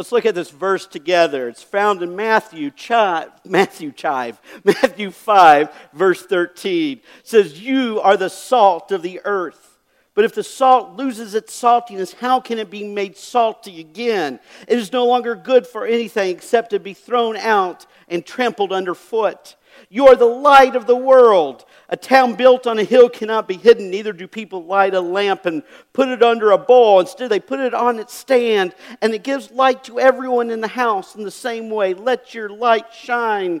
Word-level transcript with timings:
Let's 0.00 0.12
look 0.12 0.24
at 0.24 0.34
this 0.34 0.48
verse 0.48 0.86
together. 0.86 1.46
It's 1.46 1.62
found 1.62 2.02
in 2.02 2.16
Matthew, 2.16 2.70
chive, 2.70 3.28
Matthew 3.44 3.92
chive, 3.92 4.40
Matthew 4.64 5.10
5, 5.10 5.90
verse 5.92 6.22
13. 6.22 6.96
It 6.96 7.04
says, 7.22 7.60
You 7.60 8.00
are 8.00 8.16
the 8.16 8.30
salt 8.30 8.92
of 8.92 9.02
the 9.02 9.20
earth. 9.26 9.78
But 10.14 10.24
if 10.24 10.34
the 10.34 10.42
salt 10.42 10.96
loses 10.96 11.34
its 11.34 11.52
saltiness, 11.52 12.14
how 12.14 12.40
can 12.40 12.58
it 12.58 12.70
be 12.70 12.82
made 12.82 13.14
salty 13.18 13.78
again? 13.78 14.40
It 14.66 14.78
is 14.78 14.90
no 14.90 15.04
longer 15.04 15.34
good 15.34 15.66
for 15.66 15.84
anything 15.84 16.30
except 16.30 16.70
to 16.70 16.80
be 16.80 16.94
thrown 16.94 17.36
out 17.36 17.84
and 18.08 18.24
trampled 18.24 18.72
underfoot. 18.72 19.54
You 19.90 20.08
are 20.08 20.16
the 20.16 20.24
light 20.24 20.76
of 20.76 20.86
the 20.86 20.96
world. 20.96 21.66
A 21.92 21.96
town 21.96 22.36
built 22.36 22.68
on 22.68 22.78
a 22.78 22.84
hill 22.84 23.08
cannot 23.08 23.48
be 23.48 23.56
hidden, 23.56 23.90
neither 23.90 24.12
do 24.12 24.28
people 24.28 24.64
light 24.64 24.94
a 24.94 25.00
lamp 25.00 25.44
and 25.44 25.64
put 25.92 26.08
it 26.08 26.22
under 26.22 26.52
a 26.52 26.58
bowl. 26.58 27.00
Instead, 27.00 27.30
they 27.30 27.40
put 27.40 27.58
it 27.58 27.74
on 27.74 27.98
its 27.98 28.14
stand, 28.14 28.76
and 29.02 29.12
it 29.12 29.24
gives 29.24 29.50
light 29.50 29.82
to 29.84 29.98
everyone 29.98 30.50
in 30.50 30.60
the 30.60 30.68
house 30.68 31.16
in 31.16 31.24
the 31.24 31.32
same 31.32 31.68
way. 31.68 31.92
Let 31.92 32.32
your 32.32 32.48
light 32.48 32.94
shine. 32.94 33.60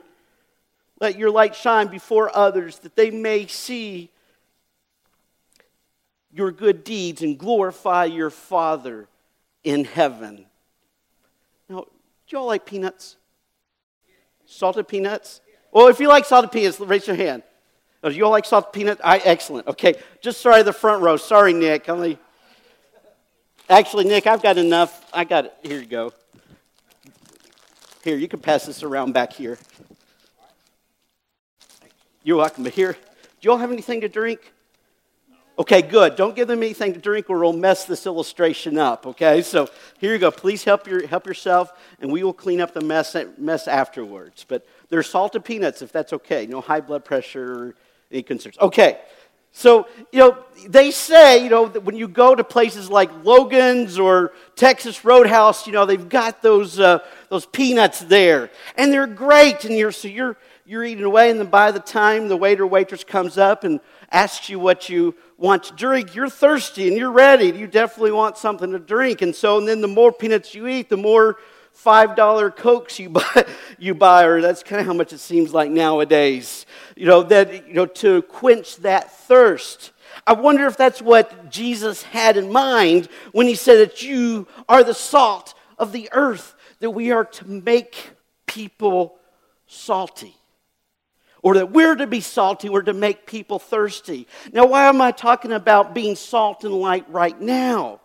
Let 1.00 1.18
your 1.18 1.30
light 1.30 1.56
shine 1.56 1.88
before 1.88 2.30
others, 2.36 2.78
that 2.78 2.94
they 2.94 3.10
may 3.10 3.48
see 3.48 4.10
your 6.32 6.52
good 6.52 6.84
deeds 6.84 7.22
and 7.22 7.36
glorify 7.36 8.04
your 8.04 8.30
Father 8.30 9.08
in 9.64 9.84
heaven. 9.84 10.46
Now, 11.68 11.80
do 11.80 11.86
you 12.28 12.38
all 12.38 12.46
like 12.46 12.64
peanuts? 12.64 13.16
Salted 14.46 14.86
peanuts? 14.86 15.40
Well, 15.72 15.88
if 15.88 15.98
you 15.98 16.06
like 16.06 16.24
salted 16.26 16.52
peanuts, 16.52 16.78
raise 16.78 17.08
your 17.08 17.16
hand. 17.16 17.42
Do 18.02 18.10
you 18.10 18.24
all 18.24 18.30
like 18.30 18.46
salted 18.46 18.72
peanuts? 18.72 19.00
I, 19.04 19.18
excellent. 19.18 19.66
Okay, 19.66 19.94
just 20.22 20.40
sorry 20.40 20.62
the 20.62 20.72
front 20.72 21.02
row. 21.02 21.16
Sorry, 21.16 21.52
Nick. 21.52 21.88
Only... 21.88 22.18
Actually, 23.68 24.04
Nick, 24.04 24.26
I've 24.26 24.42
got 24.42 24.56
enough. 24.56 25.06
I 25.12 25.24
got 25.24 25.44
it. 25.44 25.54
Here 25.62 25.78
you 25.78 25.86
go. 25.86 26.12
Here, 28.02 28.16
you 28.16 28.26
can 28.26 28.40
pass 28.40 28.64
this 28.64 28.82
around 28.82 29.12
back 29.12 29.32
here. 29.32 29.58
You're 32.22 32.38
welcome. 32.38 32.64
But 32.64 32.72
here, 32.72 32.94
do 32.94 32.98
you 33.42 33.52
all 33.52 33.58
have 33.58 33.70
anything 33.70 34.00
to 34.00 34.08
drink? 34.08 34.52
Okay, 35.58 35.82
good. 35.82 36.16
Don't 36.16 36.34
give 36.34 36.48
them 36.48 36.62
anything 36.62 36.94
to 36.94 36.98
drink 36.98 37.28
or 37.28 37.38
we'll 37.38 37.52
mess 37.52 37.84
this 37.84 38.06
illustration 38.06 38.78
up, 38.78 39.06
okay? 39.06 39.42
So 39.42 39.68
here 39.98 40.14
you 40.14 40.18
go. 40.18 40.30
Please 40.30 40.64
help, 40.64 40.86
your, 40.86 41.06
help 41.06 41.26
yourself, 41.26 41.70
and 42.00 42.10
we 42.10 42.22
will 42.22 42.32
clean 42.32 42.62
up 42.62 42.72
the 42.72 42.80
mess, 42.80 43.14
mess 43.36 43.68
afterwards. 43.68 44.46
But 44.48 44.66
there's 44.88 45.10
salted 45.10 45.44
peanuts, 45.44 45.82
if 45.82 45.92
that's 45.92 46.14
okay. 46.14 46.46
No 46.46 46.62
high 46.62 46.80
blood 46.80 47.04
pressure 47.04 47.74
any 48.10 48.22
concerns. 48.22 48.58
Okay. 48.58 48.98
So, 49.52 49.88
you 50.12 50.20
know, 50.20 50.38
they 50.68 50.92
say, 50.92 51.42
you 51.42 51.50
know, 51.50 51.66
that 51.66 51.82
when 51.82 51.96
you 51.96 52.06
go 52.06 52.36
to 52.36 52.44
places 52.44 52.88
like 52.88 53.10
Logan's 53.24 53.98
or 53.98 54.32
Texas 54.54 55.04
Roadhouse, 55.04 55.66
you 55.66 55.72
know, 55.72 55.86
they've 55.86 56.08
got 56.08 56.40
those, 56.40 56.78
uh, 56.78 57.00
those 57.30 57.46
peanuts 57.46 58.00
there. 58.00 58.50
And 58.76 58.92
they're 58.92 59.08
great. 59.08 59.64
And 59.64 59.76
you're, 59.76 59.90
so 59.90 60.06
you're, 60.06 60.36
you're 60.70 60.84
eating 60.84 61.02
away, 61.02 61.30
and 61.30 61.40
then 61.40 61.48
by 61.48 61.72
the 61.72 61.80
time 61.80 62.28
the 62.28 62.36
waiter 62.36 62.64
waitress 62.64 63.02
comes 63.02 63.36
up 63.36 63.64
and 63.64 63.80
asks 64.12 64.48
you 64.48 64.60
what 64.60 64.88
you 64.88 65.16
want 65.36 65.64
to 65.64 65.74
drink, 65.74 66.14
you're 66.14 66.30
thirsty 66.30 66.86
and 66.86 66.96
you're 66.96 67.10
ready. 67.10 67.46
You 67.46 67.66
definitely 67.66 68.12
want 68.12 68.38
something 68.38 68.70
to 68.70 68.78
drink. 68.78 69.20
And 69.20 69.34
so, 69.34 69.58
and 69.58 69.66
then 69.66 69.80
the 69.80 69.88
more 69.88 70.12
peanuts 70.12 70.54
you 70.54 70.68
eat, 70.68 70.88
the 70.88 70.96
more 70.96 71.38
$5 71.76 72.56
Cokes 72.56 72.98
you 72.98 73.08
buy, 73.10 73.46
you 73.78 73.94
buy, 73.94 74.24
or 74.24 74.40
that's 74.40 74.62
kind 74.62 74.80
of 74.80 74.86
how 74.86 74.92
much 74.92 75.12
it 75.12 75.18
seems 75.18 75.54
like 75.54 75.70
nowadays, 75.70 76.66
you 76.96 77.06
know, 77.06 77.22
that, 77.24 77.68
you 77.68 77.74
know, 77.74 77.86
to 77.86 78.22
quench 78.22 78.76
that 78.78 79.10
thirst. 79.10 79.92
I 80.26 80.34
wonder 80.34 80.66
if 80.66 80.76
that's 80.76 81.00
what 81.00 81.50
Jesus 81.50 82.02
had 82.02 82.36
in 82.36 82.52
mind 82.52 83.08
when 83.32 83.46
he 83.46 83.54
said 83.54 83.78
that 83.78 84.02
you 84.02 84.46
are 84.68 84.84
the 84.84 84.94
salt 84.94 85.54
of 85.78 85.92
the 85.92 86.08
earth, 86.12 86.54
that 86.80 86.90
we 86.90 87.12
are 87.12 87.24
to 87.24 87.48
make 87.48 88.10
people 88.46 89.18
salty 89.66 90.34
or 91.42 91.54
that 91.54 91.72
we're 91.72 91.94
to 91.94 92.06
be 92.06 92.20
salty 92.20 92.68
or 92.68 92.82
to 92.82 92.92
make 92.92 93.26
people 93.26 93.58
thirsty. 93.58 94.26
Now, 94.52 94.66
why 94.66 94.88
am 94.88 95.00
I 95.00 95.10
talking 95.10 95.52
about 95.52 95.94
being 95.94 96.16
salt 96.16 96.64
and 96.64 96.74
light 96.74 97.08
right 97.08 97.40
now? 97.40 98.00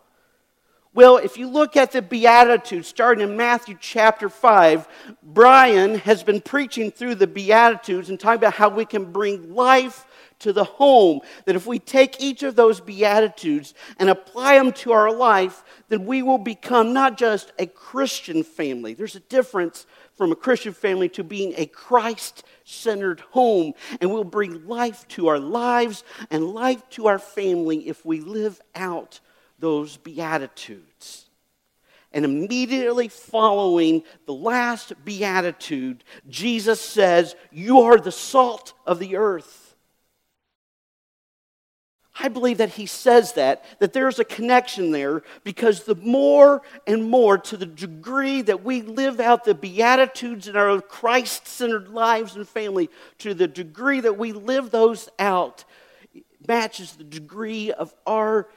Well, 0.96 1.18
if 1.18 1.36
you 1.36 1.46
look 1.46 1.76
at 1.76 1.92
the 1.92 2.00
Beatitudes, 2.00 2.88
starting 2.88 3.22
in 3.22 3.36
Matthew 3.36 3.76
chapter 3.78 4.30
5, 4.30 4.88
Brian 5.22 5.96
has 5.96 6.22
been 6.22 6.40
preaching 6.40 6.90
through 6.90 7.16
the 7.16 7.26
Beatitudes 7.26 8.08
and 8.08 8.18
talking 8.18 8.38
about 8.38 8.54
how 8.54 8.70
we 8.70 8.86
can 8.86 9.12
bring 9.12 9.54
life 9.54 10.06
to 10.38 10.54
the 10.54 10.64
home. 10.64 11.20
That 11.44 11.54
if 11.54 11.66
we 11.66 11.78
take 11.78 12.22
each 12.22 12.42
of 12.42 12.56
those 12.56 12.80
Beatitudes 12.80 13.74
and 13.98 14.08
apply 14.08 14.56
them 14.56 14.72
to 14.72 14.92
our 14.92 15.14
life, 15.14 15.64
then 15.90 16.06
we 16.06 16.22
will 16.22 16.38
become 16.38 16.94
not 16.94 17.18
just 17.18 17.52
a 17.58 17.66
Christian 17.66 18.42
family. 18.42 18.94
There's 18.94 19.16
a 19.16 19.20
difference 19.20 19.84
from 20.14 20.32
a 20.32 20.36
Christian 20.36 20.72
family 20.72 21.10
to 21.10 21.22
being 21.22 21.52
a 21.58 21.66
Christ 21.66 22.42
centered 22.64 23.20
home. 23.20 23.74
And 24.00 24.10
we'll 24.10 24.24
bring 24.24 24.66
life 24.66 25.06
to 25.08 25.26
our 25.26 25.38
lives 25.38 26.04
and 26.30 26.48
life 26.54 26.88
to 26.92 27.08
our 27.08 27.18
family 27.18 27.86
if 27.86 28.06
we 28.06 28.20
live 28.20 28.62
out 28.74 29.20
those 29.58 29.96
Beatitudes. 29.96 31.26
And 32.12 32.24
immediately 32.24 33.08
following 33.08 34.02
the 34.26 34.34
last 34.34 34.92
Beatitude, 35.04 36.02
Jesus 36.28 36.80
says, 36.80 37.34
You 37.50 37.80
are 37.80 37.98
the 37.98 38.12
salt 38.12 38.72
of 38.86 38.98
the 38.98 39.16
earth. 39.16 39.66
I 42.18 42.28
believe 42.28 42.58
that 42.58 42.70
he 42.70 42.86
says 42.86 43.32
that, 43.32 43.64
that 43.78 43.92
there's 43.92 44.18
a 44.18 44.24
connection 44.24 44.90
there 44.90 45.22
because 45.44 45.84
the 45.84 45.96
more 45.96 46.62
and 46.86 47.10
more, 47.10 47.36
to 47.36 47.56
the 47.58 47.66
degree 47.66 48.40
that 48.42 48.64
we 48.64 48.80
live 48.80 49.20
out 49.20 49.44
the 49.44 49.54
Beatitudes 49.54 50.48
in 50.48 50.56
our 50.56 50.80
Christ 50.80 51.46
centered 51.46 51.88
lives 51.88 52.34
and 52.34 52.48
family, 52.48 52.88
to 53.18 53.34
the 53.34 53.46
degree 53.46 54.00
that 54.00 54.16
we 54.16 54.32
live 54.32 54.70
those 54.70 55.10
out, 55.18 55.64
matches 56.48 56.92
the 56.92 57.04
degree 57.04 57.70
of 57.72 57.94
our 58.06 58.48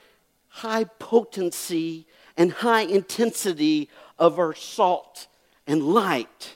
high 0.50 0.84
potency 0.84 2.06
and 2.36 2.52
high 2.52 2.82
intensity 2.82 3.90
of 4.18 4.40
our 4.40 4.54
salt 4.54 5.28
and 5.66 5.82
light. 5.84 6.56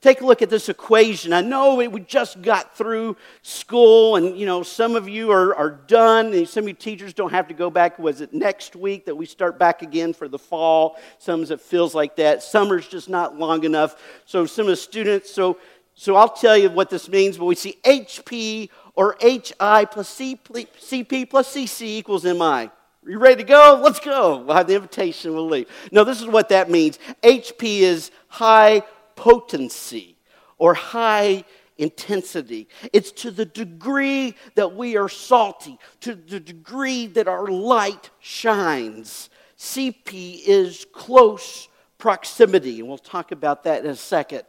Take 0.00 0.22
a 0.22 0.26
look 0.26 0.40
at 0.40 0.48
this 0.48 0.70
equation. 0.70 1.34
I 1.34 1.42
know 1.42 1.74
we 1.74 2.00
just 2.00 2.40
got 2.40 2.74
through 2.74 3.18
school, 3.42 4.16
and 4.16 4.38
you 4.38 4.46
know 4.46 4.62
some 4.62 4.96
of 4.96 5.06
you 5.06 5.30
are, 5.30 5.54
are 5.54 5.70
done, 5.70 6.32
and 6.32 6.48
some 6.48 6.64
of 6.64 6.68
you 6.68 6.74
teachers 6.74 7.12
don't 7.12 7.32
have 7.32 7.48
to 7.48 7.54
go 7.54 7.68
back. 7.68 7.98
Was 7.98 8.22
it 8.22 8.32
next 8.32 8.74
week 8.74 9.04
that 9.04 9.14
we 9.14 9.26
start 9.26 9.58
back 9.58 9.82
again 9.82 10.14
for 10.14 10.26
the 10.26 10.38
fall? 10.38 10.96
Some 11.18 11.42
of 11.42 11.50
it 11.50 11.60
feels 11.60 11.94
like 11.94 12.16
that. 12.16 12.42
Summer's 12.42 12.88
just 12.88 13.10
not 13.10 13.38
long 13.38 13.64
enough. 13.64 14.00
So 14.24 14.46
some 14.46 14.62
of 14.62 14.70
the 14.70 14.76
students, 14.76 15.30
so 15.30 15.58
so 15.94 16.16
I'll 16.16 16.32
tell 16.32 16.56
you 16.56 16.70
what 16.70 16.88
this 16.88 17.06
means. 17.10 17.36
But 17.36 17.44
we 17.44 17.54
see 17.54 17.76
HP 17.84 18.70
or 18.94 19.16
HI 19.20 19.84
plus 19.84 20.18
CP 20.18 21.28
plus 21.28 21.54
CC 21.54 21.82
equals 21.82 22.24
MI. 22.24 22.70
You 23.06 23.18
ready 23.18 23.42
to 23.42 23.48
go? 23.48 23.80
Let's 23.82 24.00
go. 24.00 24.38
We'll 24.38 24.56
have 24.56 24.66
the 24.66 24.74
invitation. 24.74 25.32
We'll 25.32 25.48
leave. 25.48 25.68
No, 25.90 26.04
this 26.04 26.20
is 26.20 26.26
what 26.26 26.50
that 26.50 26.70
means. 26.70 26.98
HP 27.22 27.80
is 27.80 28.10
high 28.28 28.82
potency 29.16 30.16
or 30.58 30.74
high 30.74 31.44
intensity. 31.78 32.68
It's 32.92 33.10
to 33.12 33.30
the 33.30 33.46
degree 33.46 34.34
that 34.54 34.76
we 34.76 34.98
are 34.98 35.08
salty, 35.08 35.78
to 36.00 36.14
the 36.14 36.38
degree 36.38 37.06
that 37.08 37.26
our 37.26 37.46
light 37.46 38.10
shines. 38.20 39.30
CP 39.58 40.42
is 40.46 40.86
close 40.92 41.68
proximity, 41.96 42.80
and 42.80 42.88
we'll 42.88 42.98
talk 42.98 43.32
about 43.32 43.64
that 43.64 43.82
in 43.82 43.90
a 43.90 43.96
second. 43.96 44.42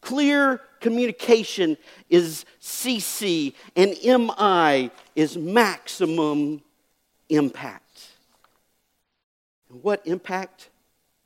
Clear 0.00 0.60
communication 0.80 1.76
is 2.10 2.44
CC, 2.60 3.54
and 3.76 3.90
MI 4.04 4.90
is 5.14 5.36
maximum 5.36 6.62
impact. 7.28 7.81
And 9.72 9.82
what 9.82 10.06
impact 10.06 10.68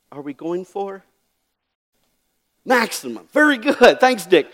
are 0.09 0.21
we 0.21 0.33
going 0.33 0.63
for? 0.63 1.03
Maximum. 2.65 3.27
Very 3.33 3.57
good. 3.57 3.99
Thanks, 3.99 4.25
Dick. 4.25 4.51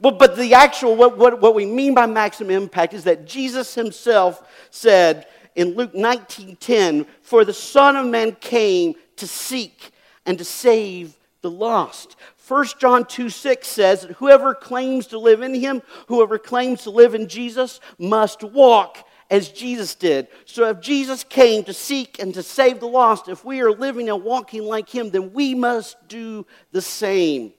Well, 0.00 0.14
but 0.14 0.36
the 0.36 0.54
actual, 0.54 0.96
what, 0.96 1.16
what, 1.16 1.40
what 1.40 1.54
we 1.54 1.64
mean 1.64 1.94
by 1.94 2.06
maximum 2.06 2.50
impact 2.50 2.94
is 2.94 3.04
that 3.04 3.26
Jesus 3.26 3.74
himself 3.74 4.42
said 4.70 5.26
in 5.54 5.74
Luke 5.74 5.94
19:10, 5.94 7.06
For 7.22 7.44
the 7.44 7.52
Son 7.52 7.96
of 7.96 8.06
Man 8.06 8.32
came 8.32 8.94
to 9.16 9.26
seek 9.26 9.92
and 10.26 10.36
to 10.38 10.44
save 10.44 11.16
the 11.40 11.50
lost. 11.50 12.16
1 12.48 12.66
John 12.78 13.04
2 13.04 13.30
6 13.30 13.66
says 13.66 14.02
that 14.02 14.12
whoever 14.12 14.54
claims 14.54 15.06
to 15.08 15.18
live 15.18 15.42
in 15.42 15.54
him, 15.54 15.82
whoever 16.06 16.38
claims 16.38 16.82
to 16.82 16.90
live 16.90 17.14
in 17.14 17.28
Jesus, 17.28 17.80
must 17.98 18.42
walk 18.42 19.07
as 19.30 19.48
Jesus 19.48 19.94
did. 19.94 20.28
So 20.44 20.68
if 20.68 20.80
Jesus 20.80 21.24
came 21.24 21.64
to 21.64 21.72
seek 21.72 22.18
and 22.18 22.32
to 22.34 22.42
save 22.42 22.80
the 22.80 22.88
lost, 22.88 23.28
if 23.28 23.44
we 23.44 23.60
are 23.60 23.70
living 23.70 24.08
and 24.08 24.24
walking 24.24 24.64
like 24.64 24.88
him, 24.88 25.10
then 25.10 25.32
we 25.32 25.54
must 25.54 26.08
do 26.08 26.46
the 26.72 26.82
same. 26.82 27.52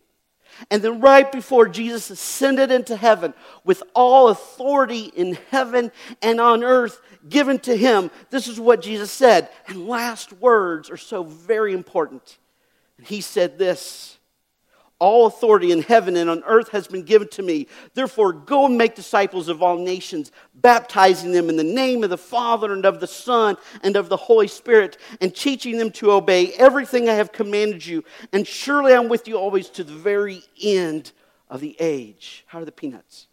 And 0.70 0.82
then, 0.82 1.00
right 1.00 1.32
before 1.32 1.68
Jesus 1.68 2.10
ascended 2.10 2.72
into 2.72 2.96
heaven, 2.96 3.34
with 3.64 3.82
all 3.94 4.30
authority 4.30 5.06
in 5.16 5.38
heaven 5.52 5.92
and 6.22 6.42
on 6.42 6.64
earth 6.64 7.00
given 7.30 7.60
to 7.60 7.76
him, 7.76 8.12
this 8.30 8.48
is 8.48 8.60
what 8.60 8.82
Jesus 8.82 9.12
said. 9.12 9.50
And 9.68 9.88
last 9.88 10.34
words 10.34 10.90
are 10.90 10.98
so 10.98 11.24
very 11.24 11.74
important. 11.74 12.38
He 13.04 13.22
said 13.22 13.58
this 13.58 14.19
All 15.00 15.28
authority 15.28 15.72
in 15.72 15.82
heaven 15.82 16.18
and 16.18 16.30
on 16.30 16.44
earth 16.46 16.70
has 16.70 16.88
been 16.88 17.04
given 17.04 17.30
to 17.30 17.42
me. 17.42 17.68
Therefore, 17.94 18.34
go 18.34 18.66
and 18.66 18.78
make 18.78 18.96
disciples 18.96 19.48
of 19.48 19.64
all 19.64 19.78
nations, 19.78 20.32
baptizing 20.56 21.32
them 21.32 21.48
in 21.48 21.56
the 21.56 21.64
name 21.64 22.04
of 22.04 22.10
the 22.10 22.18
Father 22.18 22.74
and 22.74 22.86
of 22.86 23.00
the 23.00 23.08
Son 23.08 23.56
and 23.82 23.96
of 23.96 24.10
the 24.10 24.18
Holy 24.18 24.50
Spirit, 24.50 24.98
and 25.22 25.34
teaching 25.34 25.78
them 25.78 25.90
to 25.92 26.12
obey 26.12 26.52
everything 26.54 27.08
I 27.08 27.14
have 27.14 27.32
commanded 27.32 27.86
you. 27.86 28.04
And 28.34 28.46
surely 28.46 28.94
I'm 28.94 29.08
with 29.08 29.28
you 29.28 29.38
always 29.38 29.70
to 29.70 29.86
the 29.86 29.94
very 29.94 30.44
end 30.62 31.14
of 31.50 31.62
the 31.62 31.78
age. 31.80 32.44
How 32.48 32.60
are 32.60 32.66
the 32.66 32.72
peanuts? 32.72 33.28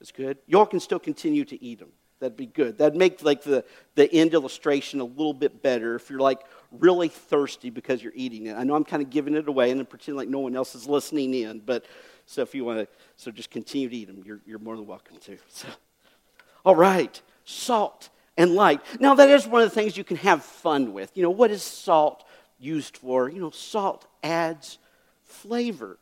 That's 0.00 0.12
good. 0.12 0.38
Y'all 0.46 0.66
can 0.66 0.80
still 0.80 0.98
continue 0.98 1.44
to 1.44 1.62
eat 1.62 1.78
them. 1.78 1.92
That'd 2.20 2.36
be 2.36 2.46
good. 2.46 2.76
That'd 2.78 2.96
make 2.96 3.22
like 3.22 3.42
the, 3.42 3.64
the 3.94 4.12
end 4.12 4.34
illustration 4.34 5.00
a 5.00 5.04
little 5.04 5.32
bit 5.32 5.62
better 5.62 5.94
if 5.94 6.10
you're 6.10 6.20
like 6.20 6.40
really 6.70 7.08
thirsty 7.08 7.70
because 7.70 8.02
you're 8.02 8.12
eating 8.14 8.46
it. 8.46 8.56
I 8.56 8.62
know 8.62 8.74
I'm 8.74 8.84
kind 8.84 9.02
of 9.02 9.08
giving 9.08 9.34
it 9.34 9.48
away 9.48 9.70
and 9.70 9.88
pretending 9.88 10.18
like 10.18 10.28
no 10.28 10.40
one 10.40 10.54
else 10.54 10.74
is 10.74 10.86
listening 10.86 11.32
in, 11.32 11.60
but 11.60 11.86
so 12.26 12.42
if 12.42 12.54
you 12.54 12.64
want 12.64 12.78
to, 12.78 12.88
so 13.16 13.30
just 13.30 13.50
continue 13.50 13.88
to 13.88 13.96
eat 13.96 14.06
them. 14.06 14.22
You're, 14.24 14.40
you're 14.46 14.58
more 14.58 14.76
than 14.76 14.86
welcome 14.86 15.16
to. 15.22 15.38
So, 15.48 15.68
all 16.64 16.76
right, 16.76 17.20
salt 17.44 18.10
and 18.36 18.54
light. 18.54 18.82
Now 19.00 19.14
that 19.14 19.30
is 19.30 19.46
one 19.46 19.62
of 19.62 19.70
the 19.70 19.74
things 19.74 19.96
you 19.96 20.04
can 20.04 20.18
have 20.18 20.44
fun 20.44 20.92
with. 20.92 21.10
You 21.16 21.22
know, 21.22 21.30
what 21.30 21.50
is 21.50 21.62
salt 21.62 22.24
used 22.58 22.98
for? 22.98 23.30
You 23.30 23.40
know, 23.40 23.50
salt 23.50 24.06
adds 24.22 24.78
flavor. 25.24 25.98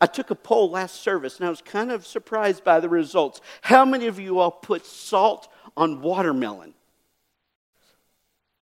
I 0.00 0.06
took 0.06 0.30
a 0.30 0.34
poll 0.34 0.70
last 0.70 1.02
service 1.02 1.38
and 1.38 1.46
I 1.46 1.50
was 1.50 1.62
kind 1.62 1.90
of 1.90 2.06
surprised 2.06 2.64
by 2.64 2.80
the 2.80 2.88
results. 2.88 3.40
How 3.62 3.84
many 3.84 4.06
of 4.06 4.18
you 4.18 4.38
all 4.38 4.50
put 4.50 4.86
salt 4.86 5.48
on 5.76 6.00
watermelon? 6.00 6.74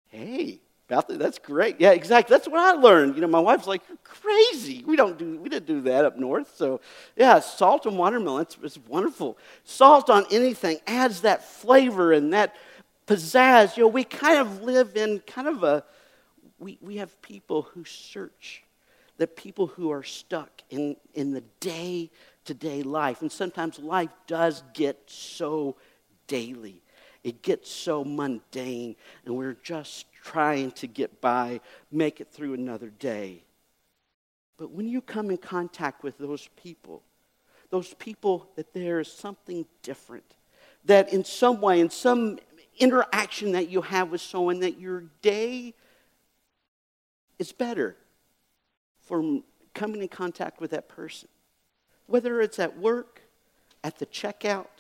Hey, 0.08 0.60
that's 0.88 1.38
great. 1.38 1.80
Yeah, 1.80 1.92
exactly. 1.92 2.34
That's 2.34 2.48
what 2.48 2.60
I 2.60 2.80
learned. 2.80 3.16
You 3.16 3.22
know, 3.22 3.28
my 3.28 3.40
wife's 3.40 3.68
like, 3.68 3.82
You're 3.88 3.98
crazy. 4.04 4.84
We 4.88 4.96
don't 4.96 5.18
do 5.18 5.38
we 5.38 5.48
didn't 5.50 5.68
do 5.68 5.82
that 5.82 6.04
up 6.06 6.18
north. 6.18 6.56
So 6.56 6.82
yeah, 7.16 7.40
salt 7.40 7.86
and 7.86 7.98
watermelon, 7.98 8.42
it's, 8.42 8.58
it's 8.64 8.80
wonderful. 8.88 9.38
Salt 9.64 10.10
on 10.10 10.26
anything 10.32 10.80
adds 10.88 11.22
that 11.22 11.44
flavor 11.44 12.12
and 12.12 12.34
that 12.34 12.56
pizzazz. 13.06 13.78
You 13.78 13.84
know, 13.84 13.90
we 13.90 14.04
kind 14.04 14.40
of 14.40 14.64
live 14.64 14.98
in 14.98 15.20
kind 15.20 15.48
of 15.48 15.64
a 15.64 15.84
we, 16.58 16.78
we 16.82 16.98
have 16.98 17.22
people 17.22 17.62
who 17.62 17.86
search 17.86 18.64
the 19.18 19.28
people 19.28 19.68
who 19.68 19.92
are 19.92 20.04
stuck 20.04 20.50
in, 20.70 20.96
in 21.14 21.32
the 21.32 21.44
day 21.60 22.10
to 22.46 22.54
day 22.54 22.82
life. 22.84 23.22
And 23.22 23.32
sometimes 23.32 23.78
life 23.78 24.12
does 24.28 24.64
get 24.74 24.98
so 25.08 25.76
daily, 26.28 26.82
it 27.24 27.42
gets 27.42 27.70
so 27.70 28.04
mundane, 28.04 28.96
and 29.26 29.36
we're 29.36 29.58
just 29.62 30.06
trying 30.14 30.72
to 30.72 30.88
get 30.88 31.22
by, 31.22 31.60
make 31.92 32.22
it 32.22 32.32
through 32.32 32.54
another 32.54 32.90
day. 32.90 33.44
But 34.58 34.72
when 34.72 34.88
you 34.88 35.02
come 35.02 35.30
in 35.30 35.38
contact 35.38 36.04
with 36.04 36.18
those 36.18 36.50
people, 36.62 37.04
those 37.70 37.94
people 37.96 38.50
that 38.56 38.74
there 38.74 39.00
is 39.00 39.12
something 39.12 39.66
different, 39.84 40.36
that 40.86 41.14
in 41.14 41.24
some 41.24 41.62
way, 41.62 41.80
in 41.80 41.90
some 41.90 42.40
interaction 42.78 43.52
that 43.54 43.70
you 43.70 43.82
have 43.82 44.10
with 44.10 44.22
someone, 44.22 44.60
that 44.62 44.80
your 44.80 45.04
day 45.22 45.74
is 47.38 47.52
better 47.52 47.96
from 49.02 49.44
coming 49.74 50.02
in 50.02 50.08
contact 50.08 50.60
with 50.60 50.72
that 50.72 50.88
person. 50.90 51.30
Whether 52.08 52.42
it's 52.42 52.60
at 52.60 52.78
work, 52.78 53.22
at 53.84 53.98
the 53.98 54.06
checkout, 54.06 54.79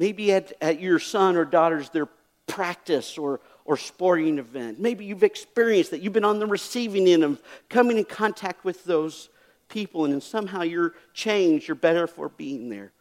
maybe 0.00 0.32
at, 0.32 0.54
at 0.62 0.80
your 0.80 0.98
son 0.98 1.36
or 1.36 1.44
daughter's 1.44 1.90
their 1.90 2.06
practice 2.46 3.18
or, 3.18 3.38
or 3.66 3.76
sporting 3.76 4.38
event. 4.38 4.80
Maybe 4.80 5.04
you've 5.04 5.22
experienced 5.22 5.90
that. 5.90 6.00
You've 6.00 6.14
been 6.14 6.24
on 6.24 6.38
the 6.38 6.46
receiving 6.46 7.06
end 7.06 7.22
of 7.22 7.40
coming 7.68 7.98
in 7.98 8.06
contact 8.06 8.64
with 8.64 8.82
those 8.84 9.28
people, 9.68 10.06
and 10.06 10.22
somehow 10.22 10.62
you're 10.62 10.94
changed, 11.12 11.68
you're 11.68 11.74
better 11.74 12.06
for 12.06 12.30
being 12.30 12.70
there. 12.70 12.92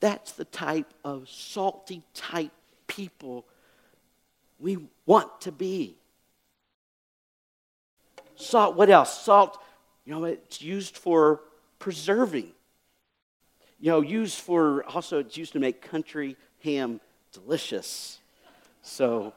That's 0.00 0.32
the 0.32 0.46
type 0.46 0.92
of 1.04 1.28
salty 1.28 2.02
type 2.14 2.52
people 2.86 3.44
we 4.58 4.78
want 5.04 5.42
to 5.42 5.52
be. 5.52 5.94
Salt, 8.34 8.76
what 8.76 8.88
else? 8.88 9.20
Salt, 9.20 9.60
you 10.06 10.14
know, 10.14 10.24
it's 10.24 10.62
used 10.62 10.96
for 10.96 11.42
preserving. 11.78 12.52
You 13.80 13.92
know, 13.92 14.00
used 14.00 14.38
for, 14.38 14.84
also, 14.84 15.20
it's 15.20 15.36
used 15.36 15.52
to 15.52 15.60
make 15.60 15.82
country 15.82 16.36
ham 16.64 17.00
delicious. 17.32 18.18
So, 18.82 19.32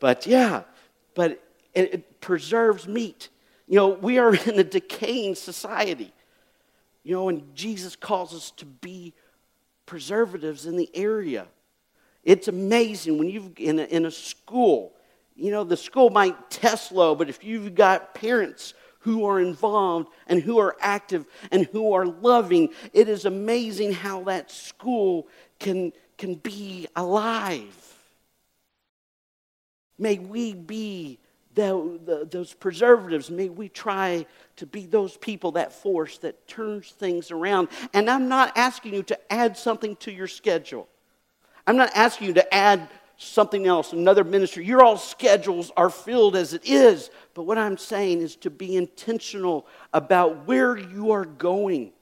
but 0.00 0.26
yeah, 0.26 0.62
but 1.14 1.42
it, 1.74 1.94
it 1.94 2.20
preserves 2.20 2.88
meat. 2.88 3.28
You 3.68 3.76
know, 3.76 3.88
we 3.88 4.18
are 4.18 4.34
in 4.46 4.58
a 4.58 4.64
decaying 4.64 5.34
society. 5.34 6.12
You 7.04 7.16
know, 7.16 7.28
and 7.28 7.54
Jesus 7.54 7.96
calls 7.96 8.34
us 8.34 8.50
to 8.52 8.64
be 8.64 9.12
preservatives 9.86 10.66
in 10.66 10.76
the 10.76 10.88
area. 10.94 11.46
It's 12.24 12.48
amazing 12.48 13.18
when 13.18 13.28
you've 13.28 13.50
in 13.58 13.80
a, 13.80 13.84
in 13.84 14.06
a 14.06 14.10
school 14.10 14.92
you 15.34 15.50
know, 15.50 15.64
the 15.64 15.76
school 15.76 16.10
might 16.10 16.50
test 16.50 16.92
low, 16.92 17.14
but 17.14 17.28
if 17.28 17.42
you've 17.42 17.74
got 17.74 18.14
parents 18.14 18.74
who 19.02 19.24
are 19.24 19.40
involved 19.40 20.08
and 20.26 20.42
who 20.42 20.58
are 20.58 20.76
active 20.80 21.26
and 21.50 21.66
who 21.66 21.92
are 21.92 22.06
loving, 22.06 22.70
it 22.92 23.08
is 23.08 23.24
amazing 23.24 23.92
how 23.92 24.22
that 24.24 24.50
school 24.50 25.28
can, 25.58 25.92
can 26.18 26.34
be 26.36 26.88
alive. 26.96 27.76
May 29.98 30.18
we 30.18 30.54
be 30.54 31.18
the, 31.54 32.00
the, 32.04 32.28
those 32.30 32.54
preservatives. 32.54 33.30
May 33.30 33.48
we 33.48 33.68
try 33.68 34.26
to 34.56 34.66
be 34.66 34.86
those 34.86 35.16
people, 35.16 35.52
that 35.52 35.72
force 35.72 36.18
that 36.18 36.46
turns 36.48 36.90
things 36.90 37.30
around. 37.30 37.68
And 37.92 38.08
I'm 38.08 38.28
not 38.28 38.56
asking 38.56 38.94
you 38.94 39.02
to 39.04 39.32
add 39.32 39.56
something 39.56 39.96
to 39.96 40.12
your 40.12 40.28
schedule. 40.28 40.88
I'm 41.66 41.76
not 41.76 41.90
asking 41.94 42.28
you 42.28 42.34
to 42.34 42.54
add 42.54 42.88
something 43.22 43.66
else, 43.66 43.92
another 43.92 44.24
ministry. 44.24 44.64
Your 44.64 44.82
all 44.82 44.96
schedules 44.96 45.70
are 45.76 45.90
filled 45.90 46.36
as 46.36 46.54
it 46.54 46.62
is. 46.64 47.10
But 47.34 47.44
what 47.44 47.58
I'm 47.58 47.78
saying 47.78 48.20
is 48.20 48.36
to 48.36 48.50
be 48.50 48.76
intentional 48.76 49.66
about 49.92 50.46
where 50.46 50.76
you 50.76 51.12
are 51.12 51.24
going, 51.24 51.92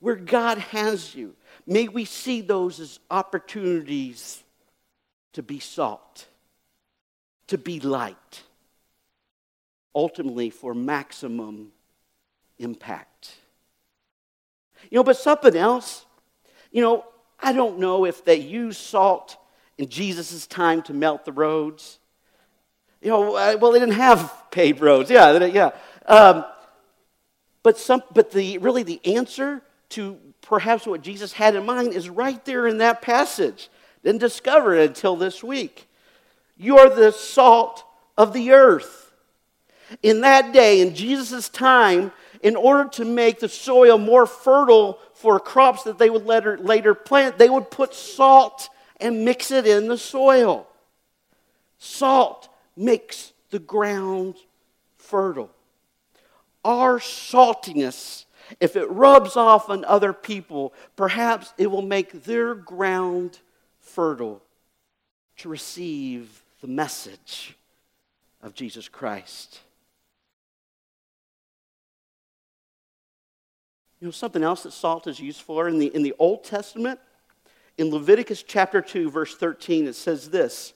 where 0.00 0.16
God 0.16 0.58
has 0.58 1.14
you. 1.14 1.34
May 1.66 1.88
we 1.88 2.04
see 2.04 2.40
those 2.40 2.80
as 2.80 3.00
opportunities 3.10 4.42
to 5.32 5.42
be 5.42 5.58
salt, 5.58 6.26
to 7.48 7.58
be 7.58 7.80
light, 7.80 8.42
ultimately 9.94 10.50
for 10.50 10.74
maximum 10.74 11.72
impact. 12.58 13.34
You 14.90 14.96
know, 14.96 15.04
but 15.04 15.16
something 15.16 15.56
else, 15.56 16.04
you 16.70 16.82
know, 16.82 17.04
I 17.38 17.52
don't 17.52 17.78
know 17.78 18.04
if 18.04 18.24
they 18.24 18.36
use 18.36 18.78
salt 18.78 19.36
in 19.78 19.88
Jesus' 19.88 20.46
time 20.46 20.82
to 20.82 20.92
melt 20.92 21.24
the 21.24 21.32
roads. 21.32 21.98
You 23.00 23.10
know, 23.10 23.34
uh, 23.34 23.56
well, 23.60 23.72
they 23.72 23.80
didn't 23.80 23.94
have 23.94 24.32
paved 24.50 24.80
roads. 24.80 25.10
Yeah, 25.10 25.44
yeah. 25.44 25.70
Um, 26.06 26.44
but, 27.62 27.78
some, 27.78 28.02
but 28.12 28.30
the, 28.30 28.58
really 28.58 28.82
the 28.82 29.00
answer 29.04 29.62
to 29.90 30.18
perhaps 30.40 30.86
what 30.86 31.02
Jesus 31.02 31.32
had 31.32 31.54
in 31.54 31.64
mind 31.64 31.92
is 31.92 32.08
right 32.08 32.44
there 32.44 32.66
in 32.66 32.78
that 32.78 33.02
passage. 33.02 33.68
Didn't 34.04 34.20
discover 34.20 34.74
it 34.74 34.88
until 34.88 35.16
this 35.16 35.42
week. 35.42 35.88
You 36.56 36.78
are 36.78 36.88
the 36.88 37.12
salt 37.12 37.84
of 38.16 38.32
the 38.32 38.52
earth. 38.52 39.12
In 40.02 40.22
that 40.22 40.52
day, 40.52 40.80
in 40.80 40.94
Jesus' 40.94 41.48
time, 41.48 42.12
in 42.42 42.56
order 42.56 42.88
to 42.90 43.04
make 43.04 43.40
the 43.40 43.48
soil 43.48 43.98
more 43.98 44.26
fertile 44.26 44.98
for 45.14 45.38
crops 45.38 45.84
that 45.84 45.98
they 45.98 46.10
would 46.10 46.26
later, 46.26 46.58
later 46.58 46.94
plant, 46.94 47.38
they 47.38 47.48
would 47.48 47.70
put 47.70 47.94
salt 47.94 48.68
and 49.02 49.24
mix 49.24 49.50
it 49.50 49.66
in 49.66 49.88
the 49.88 49.98
soil. 49.98 50.66
Salt 51.78 52.48
makes 52.76 53.32
the 53.50 53.58
ground 53.58 54.36
fertile. 54.96 55.50
Our 56.64 56.98
saltiness, 56.98 58.24
if 58.60 58.76
it 58.76 58.88
rubs 58.90 59.36
off 59.36 59.68
on 59.68 59.84
other 59.84 60.12
people, 60.12 60.72
perhaps 60.96 61.52
it 61.58 61.70
will 61.70 61.82
make 61.82 62.24
their 62.24 62.54
ground 62.54 63.40
fertile 63.80 64.40
to 65.38 65.48
receive 65.48 66.42
the 66.60 66.68
message 66.68 67.56
of 68.42 68.54
Jesus 68.54 68.88
Christ. 68.88 69.60
You 74.00 74.06
know, 74.06 74.12
something 74.12 74.42
else 74.42 74.64
that 74.64 74.72
salt 74.72 75.06
is 75.06 75.20
used 75.20 75.40
for 75.42 75.68
in 75.68 75.78
the, 75.78 75.94
in 75.94 76.02
the 76.02 76.14
Old 76.18 76.42
Testament 76.42 76.98
in 77.78 77.90
Leviticus 77.90 78.42
chapter 78.42 78.80
2, 78.80 79.10
verse 79.10 79.36
13, 79.36 79.86
it 79.86 79.94
says 79.94 80.30
this 80.30 80.74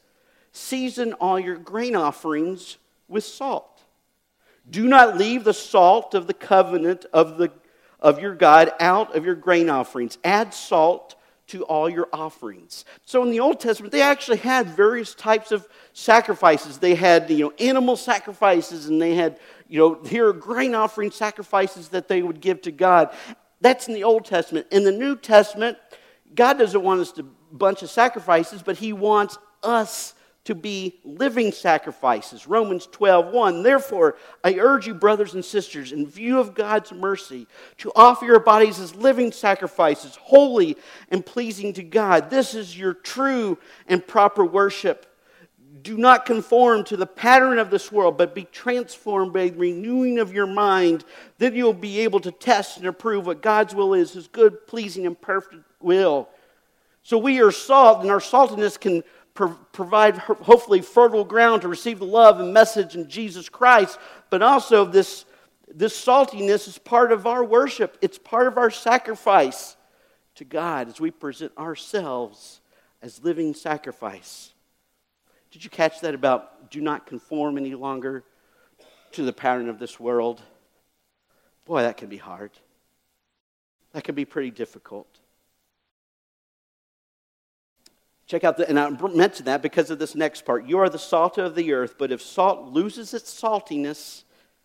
Season 0.53 1.13
all 1.15 1.39
your 1.39 1.57
grain 1.57 1.97
offerings 1.97 2.79
with 3.09 3.25
salt. 3.25 3.83
Do 4.69 4.87
not 4.89 5.17
leave 5.17 5.45
the 5.45 5.55
salt 5.55 6.15
of 6.15 6.27
the 6.27 6.35
covenant 6.35 7.07
of, 7.13 7.39
the, 7.39 7.53
of 8.01 8.21
your 8.21 8.35
God 8.35 8.73
out 8.81 9.15
of 9.15 9.25
your 9.25 9.37
grain 9.37 9.71
offerings. 9.71 10.19
Add 10.25 10.53
salt 10.53 11.15
to 11.49 11.63
all 11.63 11.89
your 11.89 12.09
offerings. 12.13 12.85
So 13.05 13.23
in 13.23 13.31
the 13.31 13.39
Old 13.39 13.61
Testament, 13.61 13.93
they 13.93 14.03
actually 14.03 14.39
had 14.39 14.67
various 14.67 15.15
types 15.15 15.53
of 15.53 15.69
sacrifices. 15.93 16.79
They 16.79 16.97
had, 16.97 17.31
you 17.31 17.45
know, 17.45 17.53
animal 17.61 17.95
sacrifices 17.97 18.87
and 18.87 19.01
they 19.01 19.15
had 19.15 19.39
you 19.69 19.81
know, 19.81 20.03
here 20.05 20.29
are 20.29 20.33
grain 20.33 20.75
offering 20.75 21.11
sacrifices 21.11 21.89
that 21.89 22.09
they 22.09 22.23
would 22.23 22.41
give 22.41 22.63
to 22.63 22.73
God. 22.73 23.11
That's 23.61 23.89
in 23.89 23.95
the 23.95 24.05
Old 24.05 24.25
Testament. 24.25 24.67
In 24.71 24.85
the 24.85 24.93
New 24.93 25.17
Testament, 25.17 25.79
God 26.37 26.59
doesn't 26.59 26.83
want 26.83 27.01
us 27.01 27.13
to 27.13 27.25
bunch 27.53 27.83
of 27.83 27.91
sacrifices, 27.91 28.63
but 28.63 28.77
He 28.77 28.93
wants 28.93 29.39
us 29.63 30.15
to 30.45 30.55
be 30.55 31.01
living 31.05 31.51
sacrifices. 31.51 32.47
Romans 32.47 32.87
12, 32.87 33.33
1. 33.33 33.63
Therefore, 33.65 34.17
I 34.45 34.55
urge 34.55 34.87
you, 34.87 34.95
brothers 34.95 35.35
and 35.35 35.45
sisters, 35.45 35.91
in 35.91 36.07
view 36.07 36.39
of 36.39 36.55
God's 36.55 36.93
mercy, 36.93 37.49
to 37.79 37.91
offer 37.97 38.25
your 38.25 38.39
bodies 38.39 38.79
as 38.79 38.95
living 38.95 39.33
sacrifices, 39.33 40.15
holy 40.15 40.77
and 41.11 41.27
pleasing 41.27 41.73
to 41.75 41.83
God. 41.83 42.31
This 42.31 42.55
is 42.55 42.79
your 42.79 42.95
true 42.95 43.59
and 43.89 44.07
proper 44.07 44.45
worship. 44.45 45.13
Do 45.83 45.99
not 45.99 46.27
conform 46.27 46.85
to 46.85 46.97
the 46.97 47.07
pattern 47.07 47.59
of 47.59 47.71
this 47.71 47.91
world, 47.91 48.17
but 48.17 48.35
be 48.35 48.45
transformed 48.45 49.33
by 49.33 49.49
the 49.49 49.59
renewing 49.59 50.21
of 50.21 50.33
your 50.33 50.47
mind. 50.47 51.05
Then 51.39 51.57
you'll 51.57 51.73
be 51.73 52.01
able 52.01 52.21
to 52.21 52.31
test 52.31 52.79
and 52.79 52.87
approve 52.87 53.27
what 53.27 53.43
God's 53.43 53.75
will 53.75 53.95
is, 53.95 54.13
his 54.13 54.29
good, 54.29 54.67
pleasing, 54.69 55.07
and 55.07 55.21
perfect 55.21 55.65
will. 55.87 56.29
So 57.03 57.17
we 57.17 57.41
are 57.41 57.53
salt, 57.53 58.03
and 58.03 58.11
our 58.11 58.19
saltiness 58.19 58.79
can 58.79 59.05
pro- 59.33 59.55
provide 59.73 60.19
hopefully 60.19 60.83
fertile 60.83 61.25
ground 61.25 61.63
to 61.63 61.69
receive 61.69 62.01
the 62.01 62.05
love 62.05 62.41
and 62.41 62.53
message 62.53 62.97
in 62.97 63.09
Jesus 63.09 63.49
Christ, 63.49 63.99
but 64.29 64.43
also 64.43 64.85
this, 64.85 65.25
this 65.73 65.97
saltiness 65.97 66.67
is 66.67 66.77
part 66.77 67.13
of 67.13 67.27
our 67.27 67.45
worship. 67.45 67.97
It's 68.03 68.19
part 68.19 68.49
of 68.49 68.59
our 68.59 68.71
sacrifice 68.71 69.77
to 70.35 70.45
God 70.45 70.89
as 70.89 71.01
we 71.01 71.13
present 71.13 71.53
ourselves 71.57 72.61
as 73.01 73.23
living 73.23 73.55
sacrifice. 73.55 74.53
Did 75.53 75.63
you 75.63 75.71
catch 75.71 76.01
that 76.01 76.15
about 76.15 76.71
do 76.71 76.81
not 76.81 77.07
conform 77.07 77.57
any 77.57 77.75
longer 77.75 78.25
to 79.13 79.23
the 79.23 79.33
pattern 79.33 79.69
of 79.69 79.79
this 79.79 80.01
world? 80.01 80.43
Boy, 81.65 81.83
that 81.83 81.97
can 81.97 82.09
be 82.09 82.17
hard. 82.17 82.51
That 83.93 84.05
can 84.05 84.15
be 84.15 84.25
pretty 84.25 84.51
difficult. 84.51 85.16
Check 88.27 88.43
out 88.43 88.57
the, 88.57 88.69
and 88.69 88.79
I 88.79 88.91
mention 88.91 89.45
that 89.45 89.63
because 89.63 89.91
of 89.91 89.99
this 89.99 90.15
next 90.15 90.45
part. 90.45 90.67
You 90.67 90.79
are 90.79 90.89
the 90.89 90.99
salt 90.99 91.39
of 91.39 91.55
the 91.55 91.73
earth, 91.73 91.95
but 91.97 92.11
if 92.11 92.21
salt 92.21 92.73
loses 92.73 93.15
its 93.15 93.41
saltiness, 93.41 94.25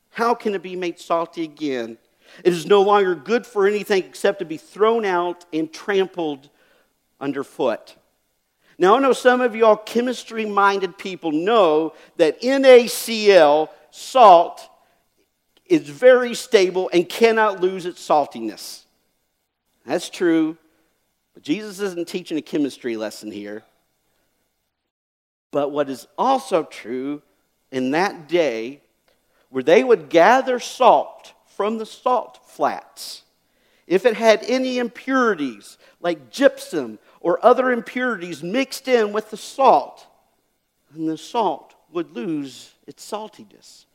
how 0.10 0.34
can 0.34 0.56
it 0.56 0.64
be 0.64 0.76
made 0.76 1.00
salty 1.00 1.44
again? 1.44 1.98
It 2.44 2.54
is 2.54 2.66
no 2.66 2.82
longer 2.82 3.14
good 3.14 3.46
for 3.46 3.68
anything 3.68 4.04
except 4.04 4.40
to 4.40 4.46
be 4.46 4.58
thrown 4.58 5.06
out 5.06 5.46
and 5.54 5.72
trampled 5.72 6.50
underfoot. 7.20 7.96
Now, 8.78 8.96
I 8.96 9.00
know 9.00 9.14
some 9.14 9.42
of 9.42 9.56
y'all 9.56 9.76
chemistry 9.76 10.46
minded 10.46 10.98
people 10.98 11.32
know 11.32 11.94
that 12.18 12.42
NaCl, 12.42 13.70
salt, 13.92 14.68
is 15.68 15.88
very 15.88 16.34
stable 16.34 16.90
and 16.92 17.08
cannot 17.08 17.62
lose 17.62 17.86
its 17.86 18.06
saltiness. 18.06 18.86
That's 19.86 20.10
true. 20.10 20.58
But 21.34 21.44
Jesus 21.44 21.80
isn't 21.80 22.08
teaching 22.08 22.38
a 22.38 22.42
chemistry 22.42 22.98
lesson 22.98 23.32
here. 23.32 23.64
But 25.52 25.72
what 25.72 25.90
is 25.90 26.08
also 26.18 26.64
true 26.64 27.22
in 27.72 27.92
that 27.92 28.28
day, 28.28 28.82
where 29.50 29.64
they 29.64 29.84
would 29.84 30.10
gather 30.10 30.60
salt 30.60 31.34
from 31.46 31.78
the 31.78 31.86
salt 31.86 32.40
flats, 32.46 33.24
if 33.88 34.06
it 34.06 34.16
had 34.16 34.44
any 34.48 34.78
impurities 34.78 35.78
like 36.00 36.32
gypsum 36.32 37.00
or 37.20 37.44
other 37.46 37.72
impurities 37.72 38.42
mixed 38.42 38.88
in 38.88 39.12
with 39.12 39.30
the 39.30 39.38
salt, 39.38 40.08
then 40.92 41.06
the 41.06 41.18
salt 41.18 41.76
would 41.92 42.16
lose 42.16 42.74
its 42.88 43.10
saltiness. 43.10 43.86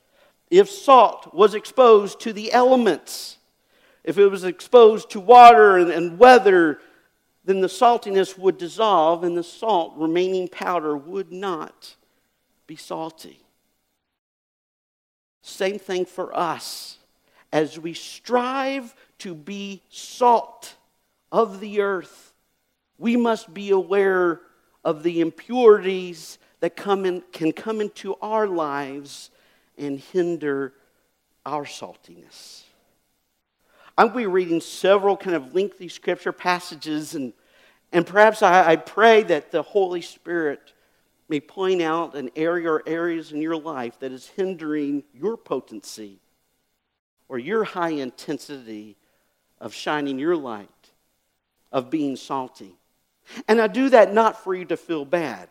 If 0.50 0.68
salt 0.68 1.34
was 1.34 1.54
exposed 1.54 2.20
to 2.20 2.32
the 2.32 2.52
elements, 2.52 3.38
if 4.04 4.18
it 4.18 4.28
was 4.28 4.44
exposed 4.44 5.10
to 5.10 5.20
water 5.20 5.78
and, 5.78 5.90
and 5.90 6.18
weather 6.18 6.78
then 7.46 7.60
the 7.60 7.68
saltiness 7.68 8.36
would 8.36 8.58
dissolve 8.58 9.22
and 9.24 9.38
the 9.38 9.42
salt 9.42 9.94
remaining 9.96 10.48
powder 10.48 10.96
would 10.96 11.32
not 11.32 11.94
be 12.66 12.74
salty. 12.76 13.40
Same 15.42 15.78
thing 15.78 16.04
for 16.04 16.36
us. 16.36 16.98
As 17.52 17.78
we 17.78 17.94
strive 17.94 18.94
to 19.20 19.32
be 19.32 19.80
salt 19.88 20.74
of 21.30 21.60
the 21.60 21.80
earth, 21.80 22.34
we 22.98 23.16
must 23.16 23.54
be 23.54 23.70
aware 23.70 24.40
of 24.84 25.04
the 25.04 25.20
impurities 25.20 26.38
that 26.58 26.74
come 26.74 27.04
in, 27.04 27.22
can 27.32 27.52
come 27.52 27.80
into 27.80 28.16
our 28.16 28.48
lives 28.48 29.30
and 29.78 30.00
hinder 30.00 30.74
our 31.44 31.64
saltiness. 31.64 32.65
I'm 33.98 34.08
going 34.08 34.24
to 34.24 34.28
be 34.28 34.32
reading 34.32 34.60
several 34.60 35.16
kind 35.16 35.34
of 35.34 35.54
lengthy 35.54 35.88
scripture 35.88 36.32
passages, 36.32 37.14
and, 37.14 37.32
and 37.92 38.06
perhaps 38.06 38.42
I, 38.42 38.72
I 38.72 38.76
pray 38.76 39.22
that 39.24 39.50
the 39.50 39.62
Holy 39.62 40.02
Spirit 40.02 40.74
may 41.30 41.40
point 41.40 41.80
out 41.80 42.14
an 42.14 42.30
area 42.36 42.70
or 42.70 42.82
areas 42.86 43.32
in 43.32 43.40
your 43.40 43.56
life 43.56 43.98
that 44.00 44.12
is 44.12 44.26
hindering 44.26 45.02
your 45.14 45.38
potency 45.38 46.20
or 47.28 47.38
your 47.38 47.64
high 47.64 47.90
intensity 47.90 48.96
of 49.60 49.72
shining 49.72 50.18
your 50.18 50.36
light, 50.36 50.68
of 51.72 51.88
being 51.90 52.16
salty. 52.16 52.76
And 53.48 53.60
I 53.60 53.66
do 53.66 53.88
that 53.88 54.12
not 54.12 54.44
for 54.44 54.54
you 54.54 54.66
to 54.66 54.76
feel 54.76 55.06
bad. 55.06 55.48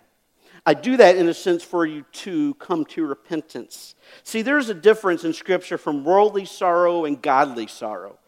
I 0.67 0.75
do 0.75 0.97
that 0.97 1.17
in 1.17 1.27
a 1.27 1.33
sense 1.33 1.63
for 1.63 1.85
you 1.85 2.05
to 2.11 2.53
come 2.55 2.85
to 2.85 3.05
repentance. 3.05 3.95
See, 4.23 4.43
there's 4.43 4.69
a 4.69 4.73
difference 4.73 5.23
in 5.23 5.33
Scripture 5.33 5.77
from 5.77 6.03
worldly 6.03 6.45
sorrow 6.45 7.05
and 7.05 7.19
godly 7.21 7.67
sorrow 7.67 8.19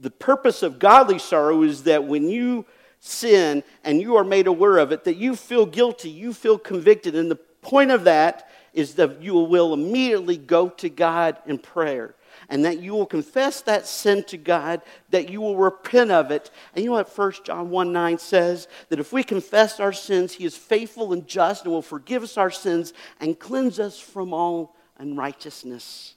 the 0.00 0.10
purpose 0.10 0.62
of 0.62 0.78
godly 0.78 1.18
sorrow 1.18 1.62
is 1.62 1.84
that 1.84 2.04
when 2.04 2.28
you 2.28 2.66
sin 3.00 3.62
and 3.84 4.00
you 4.00 4.16
are 4.16 4.24
made 4.24 4.46
aware 4.46 4.78
of 4.78 4.92
it, 4.92 5.04
that 5.04 5.16
you 5.16 5.36
feel 5.36 5.66
guilty, 5.66 6.10
you 6.10 6.32
feel 6.32 6.58
convicted. 6.58 7.14
And 7.14 7.30
the 7.30 7.36
point 7.36 7.90
of 7.90 8.04
that 8.04 8.48
is 8.72 8.94
that 8.94 9.22
you 9.22 9.34
will 9.34 9.72
immediately 9.72 10.36
go 10.36 10.68
to 10.68 10.88
God 10.88 11.36
in 11.46 11.58
prayer 11.58 12.14
and 12.48 12.64
that 12.64 12.80
you 12.80 12.92
will 12.92 13.06
confess 13.06 13.60
that 13.62 13.86
sin 13.86 14.24
to 14.24 14.36
God, 14.36 14.82
that 15.10 15.28
you 15.30 15.40
will 15.40 15.56
repent 15.56 16.10
of 16.10 16.30
it. 16.30 16.50
And 16.74 16.84
you 16.84 16.90
know 16.90 16.96
what 16.96 17.16
1 17.16 17.32
John 17.44 17.70
1 17.70 17.92
9 17.92 18.18
says? 18.18 18.68
That 18.88 19.00
if 19.00 19.12
we 19.12 19.22
confess 19.22 19.80
our 19.80 19.92
sins, 19.92 20.34
He 20.34 20.44
is 20.44 20.56
faithful 20.56 21.12
and 21.12 21.26
just 21.26 21.64
and 21.64 21.72
will 21.72 21.82
forgive 21.82 22.22
us 22.22 22.36
our 22.36 22.50
sins 22.50 22.92
and 23.20 23.38
cleanse 23.38 23.78
us 23.78 23.98
from 23.98 24.32
all 24.34 24.76
unrighteousness. 24.98 26.13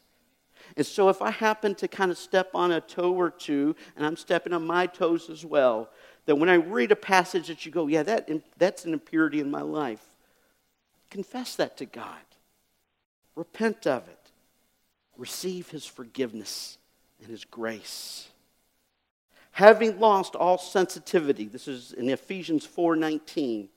And 0.77 0.85
so 0.85 1.09
if 1.09 1.23
I 1.23 1.31
happen 1.31 1.73
to 1.75 1.87
kind 1.87 2.11
of 2.11 2.19
step 2.19 2.51
on 2.53 2.71
a 2.71 2.79
toe 2.79 3.11
or 3.11 3.31
two, 3.31 3.75
and 3.95 4.05
I'm 4.05 4.15
stepping 4.15 4.53
on 4.53 4.65
my 4.65 4.85
toes 4.85 5.27
as 5.27 5.43
well, 5.43 5.89
that 6.27 6.35
when 6.35 6.49
I 6.49 6.55
read 6.55 6.91
a 6.91 6.95
passage 6.95 7.47
that 7.47 7.65
you 7.65 7.71
go, 7.71 7.87
yeah, 7.87 8.03
that, 8.03 8.29
that's 8.59 8.85
an 8.85 8.93
impurity 8.93 9.39
in 9.39 9.49
my 9.49 9.61
life, 9.61 10.05
confess 11.09 11.55
that 11.55 11.77
to 11.77 11.85
God. 11.85 12.19
Repent 13.35 13.87
of 13.87 14.07
it. 14.07 14.19
Receive 15.17 15.69
his 15.69 15.85
forgiveness 15.85 16.77
and 17.21 17.29
his 17.31 17.43
grace. 17.43 18.27
Having 19.53 19.99
lost 19.99 20.35
all 20.35 20.59
sensitivity, 20.59 21.45
this 21.45 21.67
is 21.67 21.91
in 21.91 22.07
Ephesians 22.09 22.67
4:19. 22.67 23.69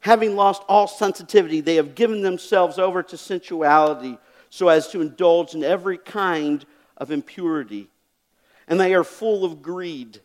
Having 0.00 0.36
lost 0.36 0.62
all 0.68 0.86
sensitivity, 0.86 1.62
they 1.62 1.76
have 1.76 1.94
given 1.94 2.20
themselves 2.20 2.78
over 2.78 3.02
to 3.02 3.16
sensuality 3.16 4.18
so 4.50 4.68
as 4.68 4.88
to 4.88 5.00
indulge 5.00 5.54
in 5.54 5.64
every 5.64 5.96
kind 5.96 6.66
of 6.96 7.10
impurity. 7.10 7.88
And 8.68 8.78
they 8.78 8.94
are 8.94 9.04
full 9.04 9.44
of 9.44 9.62
greed. 9.62 10.20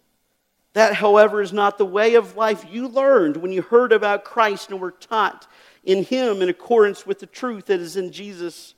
That, 0.74 0.96
however, 0.96 1.42
is 1.42 1.54
not 1.54 1.78
the 1.78 1.86
way 1.86 2.16
of 2.16 2.36
life 2.36 2.66
you 2.70 2.90
learned 2.90 3.38
when 3.38 3.54
you 3.54 3.62
heard 3.62 3.94
about 3.94 4.26
Christ 4.26 4.72
and 4.72 4.82
were 4.82 4.92
taught 4.92 5.48
in 5.86 6.04
Him 6.04 6.42
in 6.42 6.50
accordance 6.50 7.06
with 7.06 7.20
the 7.20 7.28
truth 7.28 7.68
that 7.68 7.80
is 7.80 7.96
in 7.96 8.12
Jesus. 8.12 8.74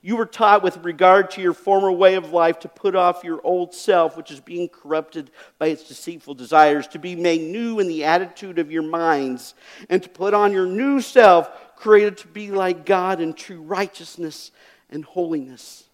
You 0.00 0.16
were 0.16 0.26
taught 0.26 0.62
with 0.62 0.84
regard 0.84 1.32
to 1.32 1.42
your 1.42 1.52
former 1.52 1.90
way 1.90 2.14
of 2.14 2.32
life 2.32 2.60
to 2.60 2.68
put 2.68 2.94
off 2.94 3.24
your 3.24 3.40
old 3.44 3.74
self, 3.74 4.16
which 4.16 4.30
is 4.30 4.40
being 4.40 4.68
corrupted 4.68 5.30
by 5.58 5.66
its 5.66 5.88
deceitful 5.88 6.34
desires, 6.34 6.86
to 6.88 6.98
be 6.98 7.16
made 7.16 7.42
new 7.42 7.80
in 7.80 7.88
the 7.88 8.04
attitude 8.04 8.58
of 8.58 8.70
your 8.70 8.84
minds, 8.84 9.54
and 9.90 10.02
to 10.02 10.08
put 10.08 10.32
on 10.32 10.52
your 10.52 10.66
new 10.66 11.00
self, 11.00 11.50
created 11.76 12.16
to 12.18 12.28
be 12.28 12.50
like 12.50 12.86
God 12.86 13.20
in 13.20 13.34
true 13.34 13.60
righteousness 13.60 14.52
and 14.90 15.04
holiness. 15.04 15.84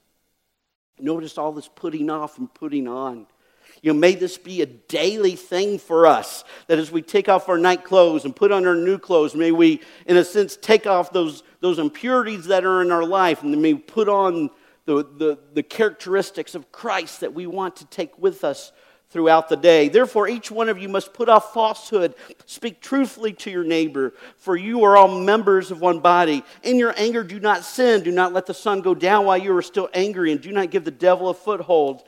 Notice 0.98 1.38
all 1.38 1.52
this 1.52 1.68
putting 1.68 2.10
off 2.10 2.38
and 2.38 2.52
putting 2.52 2.86
on. 2.86 3.26
You 3.80 3.92
know, 3.92 3.98
may 3.98 4.14
this 4.14 4.38
be 4.38 4.62
a 4.62 4.66
daily 4.66 5.34
thing 5.34 5.78
for 5.78 6.06
us 6.06 6.44
that 6.68 6.78
as 6.78 6.92
we 6.92 7.02
take 7.02 7.28
off 7.28 7.48
our 7.48 7.58
night 7.58 7.84
clothes 7.84 8.24
and 8.24 8.34
put 8.34 8.52
on 8.52 8.66
our 8.66 8.76
new 8.76 8.98
clothes, 8.98 9.34
may 9.34 9.50
we, 9.50 9.80
in 10.06 10.16
a 10.16 10.24
sense, 10.24 10.56
take 10.56 10.86
off 10.86 11.12
those, 11.12 11.42
those 11.60 11.78
impurities 11.78 12.46
that 12.46 12.64
are 12.64 12.82
in 12.82 12.92
our 12.92 13.04
life 13.04 13.42
and 13.42 13.50
may 13.60 13.72
we 13.72 13.80
put 13.80 14.08
on 14.08 14.50
the, 14.84 14.96
the, 14.96 15.38
the 15.54 15.62
characteristics 15.62 16.54
of 16.54 16.70
Christ 16.72 17.20
that 17.20 17.34
we 17.34 17.46
want 17.46 17.76
to 17.76 17.86
take 17.86 18.18
with 18.18 18.44
us 18.44 18.72
throughout 19.12 19.48
the 19.48 19.56
day. 19.56 19.88
Therefore, 19.88 20.26
each 20.26 20.50
one 20.50 20.68
of 20.68 20.78
you 20.78 20.88
must 20.88 21.12
put 21.12 21.28
off 21.28 21.52
falsehood, 21.52 22.14
speak 22.46 22.80
truthfully 22.80 23.34
to 23.34 23.50
your 23.50 23.62
neighbor, 23.62 24.14
for 24.38 24.56
you 24.56 24.84
are 24.84 24.96
all 24.96 25.20
members 25.20 25.70
of 25.70 25.80
one 25.80 26.00
body. 26.00 26.42
In 26.62 26.78
your 26.78 26.94
anger, 26.96 27.22
do 27.22 27.38
not 27.38 27.64
sin. 27.64 28.02
Do 28.02 28.10
not 28.10 28.32
let 28.32 28.46
the 28.46 28.54
sun 28.54 28.80
go 28.80 28.94
down 28.94 29.26
while 29.26 29.36
you 29.36 29.54
are 29.54 29.62
still 29.62 29.90
angry, 29.92 30.32
and 30.32 30.40
do 30.40 30.50
not 30.50 30.70
give 30.70 30.84
the 30.84 30.90
devil 30.90 31.28
a 31.28 31.34
foothold. 31.34 32.02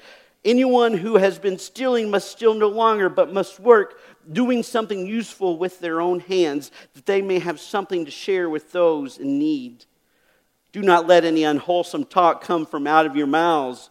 Anyone 0.45 0.95
who 0.95 1.17
has 1.17 1.39
been 1.39 1.59
stealing 1.59 2.11
must 2.11 2.31
steal 2.31 2.55
no 2.55 2.69
longer, 2.69 3.09
but 3.09 3.33
must 3.33 3.61
work, 3.61 4.01
doing 4.31 4.63
something 4.63 5.07
useful 5.07 5.59
with 5.59 5.81
their 5.81 6.01
own 6.01 6.21
hands, 6.21 6.71
that 6.95 7.07
they 7.07 7.21
may 7.21 7.39
have 7.39 7.61
something 7.61 8.07
to 8.07 8.11
share 8.11 8.49
with 8.49 8.73
those 8.73 9.19
in 9.19 9.39
need. 9.39 9.85
Do 10.73 10.83
not 10.83 11.07
let 11.07 11.25
any 11.25 11.45
unwholesome 11.45 12.07
talk 12.07 12.43
come 12.43 12.67
from 12.67 12.87
out 12.87 13.07
of 13.07 13.15
your 13.15 13.27
mouths 13.27 13.91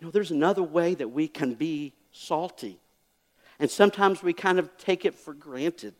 You 0.00 0.06
know, 0.06 0.10
there's 0.10 0.30
another 0.30 0.62
way 0.62 0.94
that 0.94 1.08
we 1.08 1.28
can 1.28 1.54
be 1.54 1.92
salty. 2.10 2.78
And 3.58 3.70
sometimes 3.70 4.22
we 4.22 4.32
kind 4.32 4.58
of 4.58 4.76
take 4.78 5.04
it 5.04 5.14
for 5.14 5.34
granted. 5.34 5.94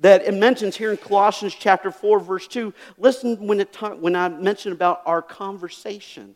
That 0.00 0.24
it 0.24 0.34
mentions 0.34 0.76
here 0.76 0.90
in 0.90 0.96
Colossians 0.96 1.54
chapter 1.54 1.90
4, 1.90 2.18
verse 2.20 2.48
2. 2.48 2.72
Listen 2.96 3.46
when, 3.46 3.60
it 3.60 3.72
ta- 3.72 3.94
when 3.94 4.16
I 4.16 4.28
mention 4.28 4.72
about 4.72 5.02
our 5.04 5.20
conversation. 5.20 6.34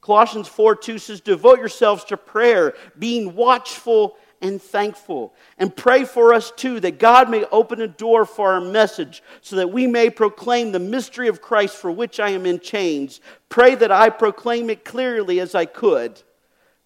Colossians 0.00 0.48
4 0.48 0.76
2 0.76 0.98
says, 0.98 1.20
Devote 1.20 1.58
yourselves 1.58 2.04
to 2.04 2.16
prayer, 2.16 2.74
being 2.98 3.34
watchful 3.34 4.16
and 4.40 4.60
thankful. 4.60 5.34
And 5.58 5.74
pray 5.74 6.04
for 6.04 6.32
us 6.32 6.50
too, 6.50 6.80
that 6.80 6.98
God 6.98 7.30
may 7.30 7.44
open 7.46 7.80
a 7.80 7.88
door 7.88 8.24
for 8.24 8.52
our 8.52 8.60
message, 8.60 9.22
so 9.40 9.56
that 9.56 9.72
we 9.72 9.86
may 9.86 10.10
proclaim 10.10 10.72
the 10.72 10.78
mystery 10.78 11.28
of 11.28 11.42
Christ 11.42 11.76
for 11.76 11.90
which 11.90 12.20
I 12.20 12.30
am 12.30 12.46
in 12.46 12.60
chains. 12.60 13.20
Pray 13.48 13.74
that 13.74 13.90
I 13.90 14.10
proclaim 14.10 14.70
it 14.70 14.84
clearly 14.84 15.40
as 15.40 15.54
I 15.54 15.64
could. 15.64 16.22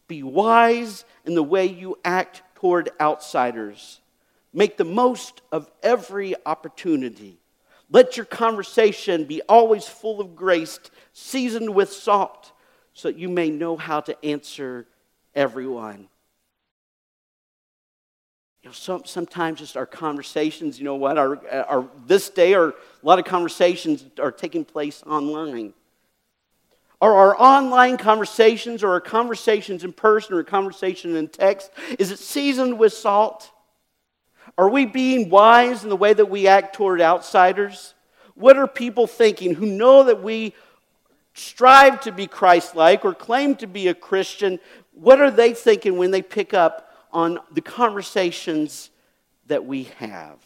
Be 0.08 0.22
wise 0.22 1.04
in 1.24 1.34
the 1.34 1.42
way 1.42 1.66
you 1.66 1.98
act 2.04 2.42
toward 2.54 2.90
outsiders. 3.00 4.00
Make 4.52 4.76
the 4.76 4.84
most 4.84 5.40
of 5.50 5.70
every 5.82 6.34
opportunity. 6.44 7.38
Let 7.90 8.16
your 8.16 8.26
conversation 8.26 9.24
be 9.24 9.42
always 9.42 9.86
full 9.86 10.20
of 10.20 10.34
grace, 10.36 10.78
seasoned 11.12 11.74
with 11.74 11.92
salt, 11.92 12.52
so 12.94 13.08
that 13.08 13.18
you 13.18 13.28
may 13.28 13.50
know 13.50 13.76
how 13.76 14.00
to 14.00 14.24
answer 14.24 14.86
everyone. 15.34 16.08
You 18.62 18.68
know, 18.68 18.72
some, 18.72 19.04
sometimes 19.04 19.58
just 19.58 19.76
our 19.76 19.86
conversations, 19.86 20.78
you 20.78 20.84
know 20.84 20.94
what, 20.94 21.18
our, 21.18 21.44
our, 21.66 21.88
this 22.06 22.30
day, 22.30 22.54
our, 22.54 22.68
a 22.68 22.74
lot 23.02 23.18
of 23.18 23.24
conversations 23.24 24.04
are 24.20 24.30
taking 24.30 24.64
place 24.64 25.02
online. 25.04 25.74
Are 27.00 27.12
our 27.12 27.40
online 27.40 27.96
conversations 27.96 28.84
or 28.84 28.90
our 28.90 29.00
conversations 29.00 29.82
in 29.82 29.92
person 29.92 30.34
or 30.34 30.44
conversation 30.44 31.16
in 31.16 31.26
text, 31.26 31.72
is 31.98 32.12
it 32.12 32.20
seasoned 32.20 32.78
with 32.78 32.92
salt? 32.92 33.50
Are 34.56 34.68
we 34.68 34.86
being 34.86 35.28
wise 35.28 35.82
in 35.82 35.88
the 35.88 35.96
way 35.96 36.12
that 36.12 36.30
we 36.30 36.46
act 36.46 36.76
toward 36.76 37.00
outsiders? 37.00 37.94
What 38.36 38.56
are 38.56 38.68
people 38.68 39.08
thinking 39.08 39.54
who 39.54 39.66
know 39.66 40.04
that 40.04 40.22
we 40.22 40.54
strive 41.34 42.00
to 42.02 42.12
be 42.12 42.28
Christ 42.28 42.76
like 42.76 43.04
or 43.04 43.12
claim 43.12 43.56
to 43.56 43.66
be 43.66 43.88
a 43.88 43.94
Christian? 43.94 44.60
What 44.92 45.20
are 45.20 45.32
they 45.32 45.52
thinking 45.52 45.98
when 45.98 46.12
they 46.12 46.22
pick 46.22 46.54
up 46.54 46.91
on 47.12 47.38
the 47.50 47.60
conversations 47.60 48.90
that 49.46 49.64
we 49.64 49.84
have. 49.98 50.38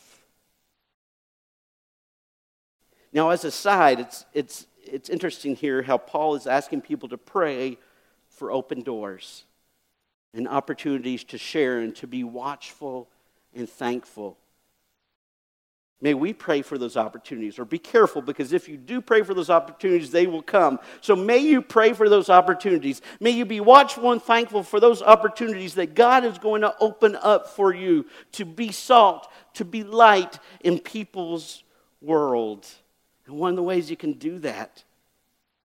Now, 3.12 3.30
as 3.30 3.44
a 3.44 3.50
side, 3.50 4.00
it's, 4.00 4.24
it's, 4.34 4.66
it's 4.84 5.08
interesting 5.08 5.56
here 5.56 5.82
how 5.82 5.96
Paul 5.96 6.34
is 6.34 6.46
asking 6.46 6.82
people 6.82 7.08
to 7.10 7.18
pray 7.18 7.78
for 8.28 8.50
open 8.50 8.82
doors 8.82 9.44
and 10.34 10.46
opportunities 10.46 11.24
to 11.24 11.38
share 11.38 11.78
and 11.78 11.96
to 11.96 12.06
be 12.06 12.24
watchful 12.24 13.08
and 13.54 13.68
thankful. 13.68 14.36
May 16.02 16.12
we 16.12 16.34
pray 16.34 16.60
for 16.60 16.76
those 16.76 16.96
opportunities, 16.96 17.58
or 17.58 17.64
be 17.64 17.78
careful 17.78 18.20
because 18.20 18.52
if 18.52 18.68
you 18.68 18.76
do 18.76 19.00
pray 19.00 19.22
for 19.22 19.32
those 19.32 19.48
opportunities, 19.48 20.10
they 20.10 20.26
will 20.26 20.42
come. 20.42 20.78
So 21.00 21.16
may 21.16 21.38
you 21.38 21.62
pray 21.62 21.94
for 21.94 22.10
those 22.10 22.28
opportunities. 22.28 23.00
May 23.18 23.30
you 23.30 23.46
be 23.46 23.60
watchful 23.60 24.12
and 24.12 24.22
thankful 24.22 24.62
for 24.62 24.78
those 24.78 25.00
opportunities 25.00 25.74
that 25.76 25.94
God 25.94 26.24
is 26.24 26.36
going 26.38 26.60
to 26.60 26.74
open 26.80 27.16
up 27.16 27.48
for 27.48 27.74
you 27.74 28.04
to 28.32 28.44
be 28.44 28.72
salt, 28.72 29.26
to 29.54 29.64
be 29.64 29.84
light 29.84 30.38
in 30.60 30.78
people's 30.78 31.64
world. 32.02 32.66
And 33.26 33.38
one 33.38 33.50
of 33.50 33.56
the 33.56 33.62
ways 33.62 33.90
you 33.90 33.96
can 33.96 34.12
do 34.12 34.38
that 34.40 34.84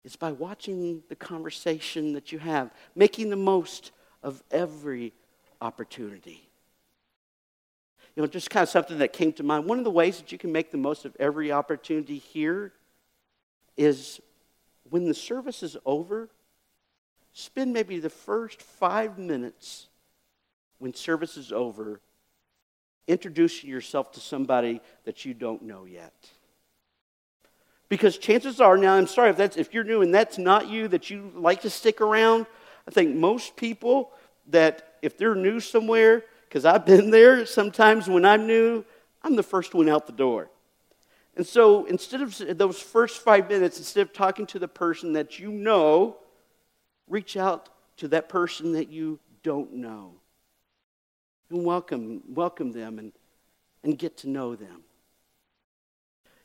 is 0.03 0.15
by 0.15 0.31
watching 0.31 1.03
the 1.09 1.15
conversation 1.15 2.13
that 2.13 2.31
you 2.31 2.39
have, 2.39 2.73
making 2.95 3.29
the 3.29 3.35
most 3.35 3.91
of 4.23 4.41
every 4.49 5.13
opportunity 5.61 6.46
you 8.17 8.23
know, 8.23 8.27
just 8.27 8.49
kind 8.49 8.63
of 8.63 8.69
something 8.69 8.97
that 8.97 9.13
came 9.13 9.31
to 9.33 9.43
mind. 9.43 9.65
One 9.65 9.77
of 9.77 9.83
the 9.83 9.91
ways 9.91 10.17
that 10.17 10.31
you 10.31 10.39
can 10.39 10.51
make 10.51 10.71
the 10.71 10.77
most 10.77 11.05
of 11.05 11.15
every 11.19 11.51
opportunity 11.51 12.17
here 12.17 12.73
is 13.77 14.19
when 14.89 15.05
the 15.05 15.13
service 15.13 15.61
is 15.61 15.77
over, 15.85 16.27
spend 17.31 17.73
maybe 17.73 17.99
the 17.99 18.09
first 18.09 18.59
five 18.59 19.19
minutes 19.19 19.89
when 20.79 20.95
service 20.95 21.37
is 21.37 21.51
over 21.51 22.01
introducing 23.05 23.69
yourself 23.69 24.11
to 24.13 24.19
somebody 24.19 24.81
that 25.05 25.23
you 25.23 25.35
don't 25.35 25.61
know 25.61 25.85
yet. 25.85 26.27
Because 27.87 28.17
chances 28.17 28.59
are, 28.59 28.79
now 28.79 28.95
I'm 28.95 29.05
sorry 29.05 29.29
if 29.29 29.37
that's 29.37 29.57
if 29.57 29.75
you're 29.75 29.83
new 29.83 30.01
and 30.01 30.11
that's 30.11 30.39
not 30.39 30.67
you, 30.67 30.87
that 30.87 31.11
you 31.11 31.31
like 31.35 31.61
to 31.61 31.69
stick 31.69 32.01
around. 32.01 32.47
I 32.87 32.91
think 32.91 33.15
most 33.15 33.55
people 33.55 34.11
that 34.47 34.95
if 35.03 35.19
they're 35.19 35.35
new 35.35 35.59
somewhere, 35.59 36.23
because 36.47 36.65
I've 36.65 36.85
been 36.85 37.09
there 37.09 37.45
sometimes 37.45 38.07
when 38.07 38.25
I'm 38.25 38.47
new, 38.47 38.85
I'm 39.21 39.35
the 39.35 39.43
first 39.43 39.73
one 39.73 39.89
out 39.89 40.05
the 40.05 40.13
door. 40.13 40.49
And 41.35 41.45
so 41.45 41.85
instead 41.85 42.21
of 42.21 42.57
those 42.57 42.79
first 42.79 43.21
five 43.21 43.47
minutes, 43.49 43.77
instead 43.77 44.01
of 44.01 44.13
talking 44.13 44.47
to 44.47 44.59
the 44.59 44.67
person 44.67 45.13
that 45.13 45.37
you 45.37 45.51
know, 45.51 46.17
reach 47.07 47.37
out 47.37 47.69
to 47.97 48.07
that 48.09 48.29
person 48.29 48.73
that 48.73 48.89
you 48.89 49.19
don't 49.43 49.73
know. 49.73 50.13
And 51.49 51.63
welcome, 51.63 52.23
welcome 52.27 52.71
them 52.71 52.99
and, 52.99 53.11
and 53.83 53.97
get 53.97 54.17
to 54.17 54.29
know 54.29 54.55
them. 54.55 54.81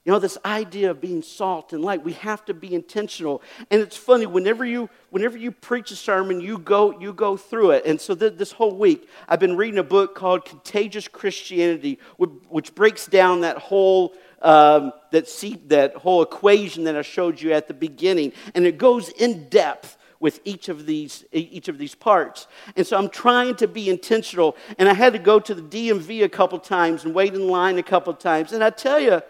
You 0.04 0.10
know, 0.10 0.18
this 0.18 0.36
idea 0.44 0.90
of 0.90 1.00
being 1.00 1.22
salt 1.22 1.72
and 1.72 1.84
light, 1.84 2.02
we 2.02 2.14
have 2.14 2.44
to 2.46 2.54
be 2.54 2.74
intentional. 2.74 3.40
And 3.70 3.80
it's 3.80 3.96
funny, 3.96 4.26
whenever 4.26 4.64
you, 4.64 4.90
whenever 5.10 5.38
you 5.38 5.52
preach 5.52 5.92
a 5.92 5.96
sermon, 5.96 6.40
you 6.40 6.58
go, 6.58 6.98
you 6.98 7.12
go 7.12 7.36
through 7.36 7.72
it. 7.72 7.86
And 7.86 8.00
so 8.00 8.16
th- 8.16 8.36
this 8.36 8.50
whole 8.50 8.74
week, 8.74 9.08
I've 9.28 9.38
been 9.38 9.56
reading 9.56 9.78
a 9.78 9.84
book 9.84 10.16
called 10.16 10.44
Contagious 10.44 11.06
Christianity, 11.06 12.00
which, 12.16 12.30
which 12.48 12.74
breaks 12.74 13.06
down 13.06 13.42
that 13.42 13.58
whole, 13.58 14.14
um, 14.40 14.92
that, 15.12 15.28
see, 15.28 15.60
that 15.66 15.94
whole 15.94 16.22
equation 16.22 16.82
that 16.84 16.96
I 16.96 17.02
showed 17.02 17.40
you 17.40 17.52
at 17.52 17.68
the 17.68 17.74
beginning. 17.74 18.32
And 18.56 18.66
it 18.66 18.78
goes 18.78 19.08
in 19.08 19.48
depth 19.50 19.98
with 20.18 20.40
each 20.44 20.68
of 20.68 20.86
these 20.86 21.24
each 21.32 21.66
of 21.66 21.78
these 21.78 21.96
parts 21.96 22.46
and 22.76 22.86
so 22.86 22.96
i'm 22.96 23.08
trying 23.08 23.56
to 23.56 23.66
be 23.66 23.90
intentional 23.90 24.56
and 24.78 24.88
i 24.88 24.94
had 24.94 25.12
to 25.14 25.18
go 25.18 25.40
to 25.40 25.52
the 25.52 25.62
dmv 25.62 26.22
a 26.22 26.28
couple 26.28 26.60
times 26.60 27.04
and 27.04 27.12
wait 27.12 27.34
in 27.34 27.48
line 27.48 27.76
a 27.76 27.82
couple 27.82 28.14
times 28.14 28.52
and 28.52 28.62
i 28.62 28.70
tell 28.70 29.00
you 29.00 29.20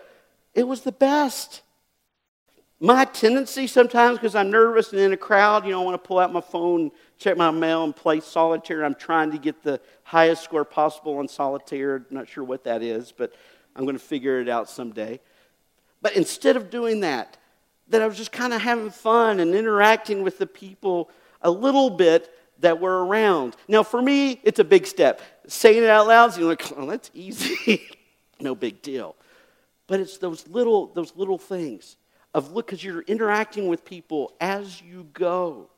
it 0.54 0.66
was 0.66 0.82
the 0.82 0.92
best. 0.92 1.62
My 2.80 3.04
tendency 3.04 3.68
sometimes, 3.68 4.18
because 4.18 4.34
I'm 4.34 4.50
nervous 4.50 4.90
and 4.90 5.00
in 5.00 5.12
a 5.12 5.16
crowd, 5.16 5.64
you 5.64 5.70
know, 5.70 5.82
I 5.82 5.84
want 5.84 6.02
to 6.02 6.06
pull 6.06 6.18
out 6.18 6.32
my 6.32 6.40
phone, 6.40 6.90
check 7.16 7.36
my 7.36 7.52
mail, 7.52 7.84
and 7.84 7.94
play 7.94 8.18
solitaire. 8.18 8.84
I'm 8.84 8.96
trying 8.96 9.30
to 9.30 9.38
get 9.38 9.62
the 9.62 9.80
highest 10.02 10.42
score 10.42 10.64
possible 10.64 11.18
on 11.18 11.28
solitaire. 11.28 12.04
Not 12.10 12.28
sure 12.28 12.42
what 12.42 12.64
that 12.64 12.82
is, 12.82 13.12
but 13.16 13.32
I'm 13.76 13.84
going 13.84 13.94
to 13.96 14.02
figure 14.02 14.40
it 14.40 14.48
out 14.48 14.68
someday. 14.68 15.20
But 16.00 16.16
instead 16.16 16.56
of 16.56 16.70
doing 16.70 17.00
that, 17.00 17.36
that 17.88 18.02
I 18.02 18.06
was 18.06 18.16
just 18.16 18.32
kind 18.32 18.52
of 18.52 18.60
having 18.60 18.90
fun 18.90 19.38
and 19.38 19.54
interacting 19.54 20.24
with 20.24 20.38
the 20.38 20.46
people 20.46 21.08
a 21.40 21.50
little 21.50 21.90
bit 21.90 22.34
that 22.60 22.80
were 22.80 23.04
around. 23.04 23.56
Now, 23.68 23.82
for 23.82 24.02
me, 24.02 24.40
it's 24.42 24.58
a 24.58 24.64
big 24.64 24.86
step. 24.86 25.20
Saying 25.46 25.84
it 25.84 25.88
out 25.88 26.08
loud, 26.08 26.36
you're 26.36 26.48
like, 26.48 26.64
oh, 26.76 26.86
that's 26.86 27.10
easy. 27.14 27.82
no 28.40 28.54
big 28.54 28.82
deal. 28.82 29.14
But 29.92 30.00
it's 30.00 30.16
those 30.16 30.48
little, 30.48 30.86
those 30.86 31.14
little 31.16 31.36
things 31.36 31.98
of 32.32 32.52
look, 32.54 32.64
because 32.66 32.82
you're 32.82 33.02
interacting 33.02 33.68
with 33.68 33.84
people 33.84 34.32
as 34.40 34.80
you 34.80 35.06
go. 35.12 35.68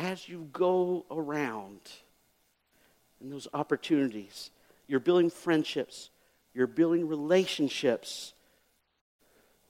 as 0.00 0.26
you 0.28 0.48
go 0.52 1.04
around 1.10 1.80
And 3.20 3.30
those 3.30 3.46
opportunities, 3.52 4.50
you're 4.88 4.98
building 4.98 5.28
friendships, 5.28 6.08
you're 6.54 6.66
building 6.66 7.06
relationships. 7.06 8.32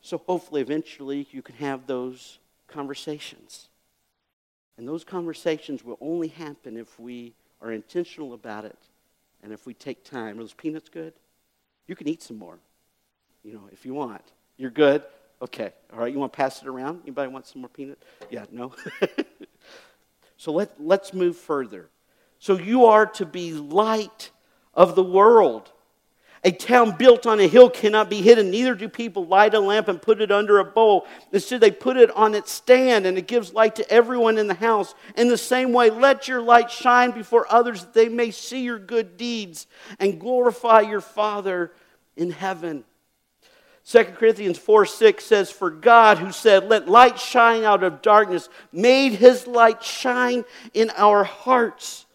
So 0.02 0.18
hopefully, 0.18 0.60
eventually, 0.60 1.26
you 1.32 1.42
can 1.42 1.56
have 1.56 1.88
those 1.88 2.38
conversations. 2.68 3.66
And 4.78 4.86
those 4.86 5.02
conversations 5.02 5.84
will 5.84 5.98
only 6.00 6.28
happen 6.28 6.76
if 6.76 7.00
we 7.00 7.34
are 7.60 7.72
intentional 7.72 8.34
about 8.34 8.64
it 8.64 8.78
and 9.42 9.52
if 9.52 9.66
we 9.66 9.74
take 9.74 10.04
time. 10.04 10.38
Are 10.38 10.42
those 10.42 10.54
peanuts 10.54 10.88
good? 10.88 11.12
You 11.88 11.96
can 11.96 12.06
eat 12.06 12.22
some 12.22 12.38
more, 12.38 12.60
you 13.44 13.54
know, 13.54 13.68
if 13.72 13.84
you 13.84 13.94
want. 13.94 14.22
You're 14.56 14.70
good? 14.70 15.02
Okay. 15.42 15.72
All 15.92 15.98
right. 15.98 16.12
You 16.12 16.18
want 16.18 16.32
to 16.32 16.36
pass 16.36 16.60
it 16.60 16.68
around? 16.68 17.00
Anybody 17.04 17.30
want 17.30 17.46
some 17.46 17.62
more 17.62 17.68
peanut? 17.68 18.02
Yeah, 18.30 18.44
no? 18.50 18.74
so 20.36 20.52
let, 20.52 20.72
let's 20.78 21.14
move 21.14 21.36
further. 21.36 21.88
So 22.38 22.58
you 22.58 22.86
are 22.86 23.06
to 23.06 23.26
be 23.26 23.52
light 23.52 24.30
of 24.74 24.94
the 24.94 25.02
world. 25.02 25.70
A 26.42 26.50
town 26.50 26.96
built 26.96 27.26
on 27.26 27.38
a 27.38 27.46
hill 27.46 27.68
cannot 27.68 28.08
be 28.08 28.22
hidden. 28.22 28.50
Neither 28.50 28.74
do 28.74 28.88
people 28.88 29.26
light 29.26 29.52
a 29.52 29.60
lamp 29.60 29.88
and 29.88 30.00
put 30.00 30.22
it 30.22 30.32
under 30.32 30.58
a 30.58 30.64
bowl. 30.64 31.06
Instead, 31.32 31.60
they 31.60 31.70
put 31.70 31.98
it 31.98 32.10
on 32.12 32.34
its 32.34 32.50
stand, 32.50 33.04
and 33.04 33.18
it 33.18 33.26
gives 33.26 33.52
light 33.52 33.76
to 33.76 33.90
everyone 33.90 34.38
in 34.38 34.46
the 34.46 34.54
house. 34.54 34.94
In 35.16 35.28
the 35.28 35.36
same 35.36 35.74
way, 35.74 35.90
let 35.90 36.28
your 36.28 36.40
light 36.40 36.70
shine 36.70 37.10
before 37.10 37.46
others 37.52 37.82
that 37.82 37.92
they 37.92 38.08
may 38.08 38.30
see 38.30 38.62
your 38.62 38.78
good 38.78 39.18
deeds 39.18 39.66
and 39.98 40.18
glorify 40.18 40.80
your 40.80 41.02
Father 41.02 41.72
in 42.16 42.30
heaven. 42.30 42.84
2 43.86 44.04
Corinthians 44.04 44.58
4 44.58 44.86
6 44.86 45.24
says, 45.24 45.50
For 45.50 45.70
God, 45.70 46.18
who 46.18 46.32
said, 46.32 46.68
Let 46.68 46.88
light 46.88 47.18
shine 47.18 47.64
out 47.64 47.82
of 47.82 48.02
darkness, 48.02 48.48
made 48.72 49.12
his 49.12 49.46
light 49.46 49.82
shine 49.82 50.44
in 50.74 50.90
our 50.96 51.24
hearts 51.24 52.06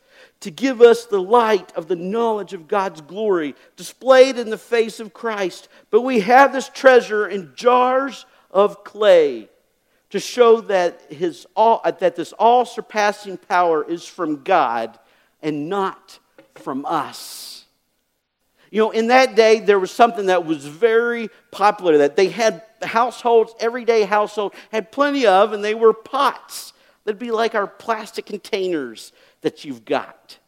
to 0.41 0.51
give 0.51 0.81
us 0.81 1.05
the 1.05 1.21
light 1.21 1.71
of 1.75 1.87
the 1.87 1.95
knowledge 1.95 2.53
of 2.53 2.67
God's 2.67 3.01
glory 3.01 3.55
displayed 3.77 4.37
in 4.37 4.49
the 4.49 4.57
face 4.57 4.99
of 4.99 5.13
Christ. 5.13 5.69
But 5.89 6.01
we 6.01 6.19
have 6.19 6.53
this 6.53 6.69
treasure 6.69 7.27
in 7.27 7.53
jars 7.55 8.25
of 8.51 8.83
clay 8.83 9.49
to 10.11 10.19
show 10.19 10.61
that, 10.61 11.01
his 11.09 11.47
all, 11.55 11.81
that 11.83 12.15
this 12.15 12.31
all 12.33 12.63
surpassing 12.63 13.37
power 13.37 13.83
is 13.83 14.05
from 14.05 14.43
God 14.43 14.99
and 15.41 15.67
not 15.67 16.19
from 16.53 16.85
us. 16.85 17.54
You 18.71 18.79
know, 18.81 18.91
in 18.91 19.07
that 19.07 19.35
day, 19.35 19.59
there 19.59 19.79
was 19.79 19.91
something 19.91 20.27
that 20.27 20.45
was 20.45 20.65
very 20.65 21.29
popular 21.51 21.99
that 21.99 22.15
they 22.15 22.29
had 22.29 22.63
households, 22.81 23.53
everyday 23.59 24.03
household, 24.03 24.53
had 24.71 24.91
plenty 24.91 25.25
of, 25.25 25.53
and 25.53 25.63
they 25.63 25.75
were 25.75 25.93
pots. 25.93 26.73
That'd 27.03 27.19
be 27.19 27.31
like 27.31 27.55
our 27.55 27.67
plastic 27.67 28.25
containers 28.25 29.13
that 29.41 29.63
you've 29.63 29.85
got. 29.85 30.39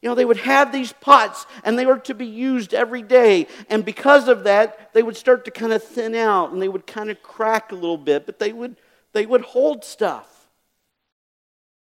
You 0.00 0.08
know, 0.08 0.16
they 0.16 0.24
would 0.24 0.38
have 0.38 0.72
these 0.72 0.92
pots 0.92 1.46
and 1.62 1.78
they 1.78 1.86
were 1.86 1.98
to 2.00 2.14
be 2.14 2.26
used 2.26 2.74
every 2.74 3.02
day. 3.02 3.46
And 3.70 3.84
because 3.84 4.26
of 4.26 4.44
that, 4.44 4.92
they 4.94 5.02
would 5.02 5.16
start 5.16 5.44
to 5.44 5.52
kind 5.52 5.72
of 5.72 5.82
thin 5.82 6.16
out 6.16 6.50
and 6.50 6.60
they 6.60 6.68
would 6.68 6.88
kind 6.88 7.08
of 7.08 7.22
crack 7.22 7.70
a 7.70 7.76
little 7.76 7.96
bit, 7.96 8.26
but 8.26 8.40
they 8.40 8.52
would, 8.52 8.76
they 9.12 9.26
would 9.26 9.42
hold 9.42 9.84
stuff. 9.84 10.41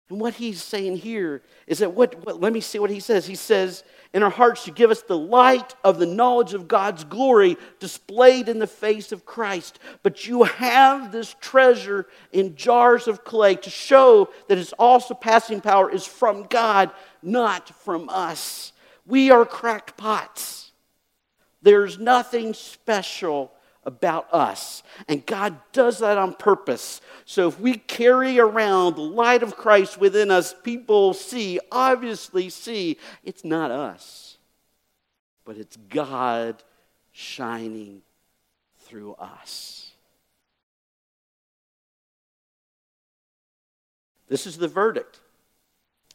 And 0.09 0.19
what 0.19 0.35
he's 0.35 0.61
saying 0.61 0.97
here 0.97 1.41
is 1.65 1.79
that 1.79 1.93
what, 1.93 2.23
what, 2.25 2.39
let 2.39 2.53
me 2.53 2.61
see 2.61 2.77
what 2.77 2.91
he 2.91 2.99
says. 2.99 3.25
He 3.25 3.35
says, 3.35 3.83
in 4.13 4.23
our 4.23 4.29
hearts 4.29 4.63
to 4.63 4.71
give 4.71 4.91
us 4.91 5.01
the 5.01 5.17
light 5.17 5.75
of 5.83 5.99
the 5.99 6.05
knowledge 6.05 6.53
of 6.53 6.67
God's 6.67 7.03
glory 7.03 7.57
displayed 7.79 8.47
in 8.47 8.59
the 8.59 8.67
face 8.67 9.11
of 9.11 9.25
Christ. 9.25 9.79
But 10.03 10.27
you 10.27 10.43
have 10.43 11.11
this 11.11 11.35
treasure 11.41 12.05
in 12.31 12.55
jars 12.55 13.07
of 13.09 13.25
clay 13.25 13.55
to 13.55 13.69
show 13.69 14.29
that 14.47 14.57
his 14.57 14.73
all 14.73 14.99
surpassing 14.99 15.59
power 15.59 15.91
is 15.91 16.05
from 16.05 16.43
God, 16.43 16.91
not 17.21 17.69
from 17.69 18.07
us. 18.07 18.71
We 19.05 19.31
are 19.31 19.45
cracked 19.45 19.97
pots. 19.97 20.71
There's 21.61 21.97
nothing 21.97 22.53
special 22.53 23.51
about 23.85 24.33
us. 24.33 24.83
And 25.07 25.25
God 25.25 25.59
does 25.71 25.99
that 25.99 26.17
on 26.17 26.33
purpose. 26.33 27.01
So 27.25 27.47
if 27.47 27.59
we 27.59 27.77
carry 27.77 28.39
around 28.39 28.95
the 28.95 29.01
light 29.01 29.43
of 29.43 29.55
Christ 29.55 29.99
within 29.99 30.31
us, 30.31 30.55
people 30.63 31.13
see, 31.13 31.59
obviously 31.71 32.49
see, 32.49 32.97
it's 33.23 33.43
not 33.43 33.71
us, 33.71 34.37
but 35.45 35.57
it's 35.57 35.77
God 35.89 36.63
shining 37.11 38.01
through 38.79 39.13
us. 39.13 39.91
This 44.27 44.47
is 44.47 44.57
the 44.57 44.67
verdict. 44.67 45.19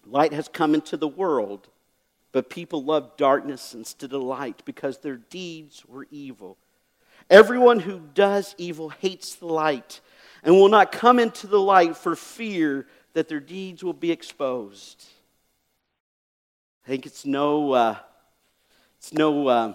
Light 0.04 0.32
has 0.32 0.48
come 0.48 0.74
into 0.74 0.96
the 0.96 1.08
world, 1.08 1.68
but 2.32 2.50
people 2.50 2.82
love 2.82 3.16
darkness 3.16 3.74
instead 3.74 4.12
of 4.12 4.22
light 4.22 4.62
because 4.64 4.98
their 4.98 5.16
deeds 5.16 5.84
were 5.86 6.06
evil. 6.10 6.56
Everyone 7.30 7.78
who 7.78 8.00
does 8.12 8.56
evil 8.58 8.88
hates 8.88 9.36
the 9.36 9.46
light 9.46 10.00
and 10.42 10.56
will 10.56 10.68
not 10.68 10.90
come 10.90 11.20
into 11.20 11.46
the 11.46 11.60
light 11.60 11.96
for 11.96 12.16
fear 12.16 12.88
that 13.12 13.28
their 13.28 13.38
deeds 13.38 13.84
will 13.84 13.92
be 13.92 14.10
exposed. 14.10 15.04
I 16.84 16.88
think 16.88 17.06
it's 17.06 17.24
no, 17.24 17.72
uh, 17.72 17.96
it's 18.98 19.12
no 19.12 19.46
uh, 19.46 19.74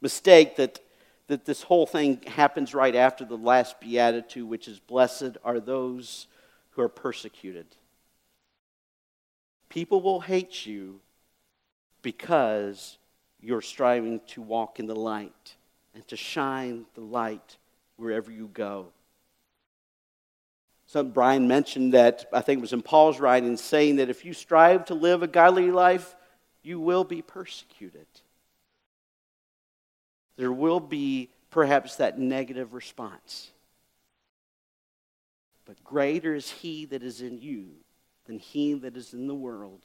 mistake 0.00 0.56
that, 0.56 0.80
that 1.26 1.44
this 1.44 1.62
whole 1.62 1.84
thing 1.84 2.22
happens 2.26 2.74
right 2.74 2.94
after 2.94 3.26
the 3.26 3.36
last 3.36 3.78
beatitude, 3.78 4.48
which 4.48 4.66
is 4.66 4.78
Blessed 4.78 5.36
are 5.44 5.60
those 5.60 6.26
who 6.70 6.80
are 6.80 6.88
persecuted. 6.88 7.66
People 9.68 10.00
will 10.00 10.20
hate 10.20 10.64
you 10.64 11.00
because 12.00 12.96
you're 13.40 13.60
striving 13.60 14.20
to 14.28 14.40
walk 14.40 14.80
in 14.80 14.86
the 14.86 14.96
light 14.96 15.56
and 15.94 16.06
to 16.08 16.16
shine 16.16 16.86
the 16.94 17.00
light 17.00 17.56
wherever 17.96 18.30
you 18.30 18.48
go. 18.52 18.88
So 20.86 21.02
Brian 21.02 21.48
mentioned 21.48 21.94
that, 21.94 22.26
I 22.32 22.42
think 22.42 22.58
it 22.58 22.60
was 22.60 22.72
in 22.72 22.82
Paul's 22.82 23.18
writing, 23.18 23.56
saying 23.56 23.96
that 23.96 24.10
if 24.10 24.24
you 24.24 24.34
strive 24.34 24.84
to 24.86 24.94
live 24.94 25.22
a 25.22 25.26
godly 25.26 25.70
life, 25.70 26.14
you 26.62 26.78
will 26.78 27.04
be 27.04 27.22
persecuted. 27.22 28.06
There 30.36 30.52
will 30.52 30.80
be 30.80 31.30
perhaps 31.50 31.96
that 31.96 32.18
negative 32.18 32.74
response. 32.74 33.50
But 35.64 35.82
greater 35.84 36.34
is 36.34 36.50
he 36.50 36.84
that 36.86 37.02
is 37.02 37.22
in 37.22 37.40
you 37.40 37.68
than 38.26 38.38
he 38.38 38.74
that 38.74 38.96
is 38.96 39.14
in 39.14 39.26
the 39.26 39.34
world. 39.34 39.80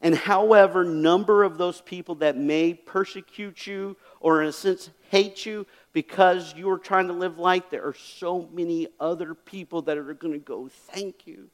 And 0.00 0.14
however 0.14 0.84
number 0.84 1.44
of 1.44 1.58
those 1.58 1.80
people 1.82 2.14
that 2.16 2.36
may 2.36 2.72
persecute 2.72 3.66
you 3.66 3.96
or 4.18 4.42
in 4.42 4.48
a 4.48 4.52
sense 4.52 4.90
hate 5.10 5.44
you 5.44 5.66
because 5.92 6.54
you 6.54 6.70
are 6.70 6.78
trying 6.78 7.08
to 7.08 7.12
live 7.12 7.38
light, 7.38 7.70
there 7.70 7.84
are 7.84 7.94
so 7.94 8.48
many 8.52 8.88
other 8.98 9.34
people 9.34 9.82
that 9.82 9.98
are 9.98 10.14
going 10.14 10.32
to 10.32 10.38
go, 10.38 10.68
Thank 10.68 11.26
you, 11.26 11.50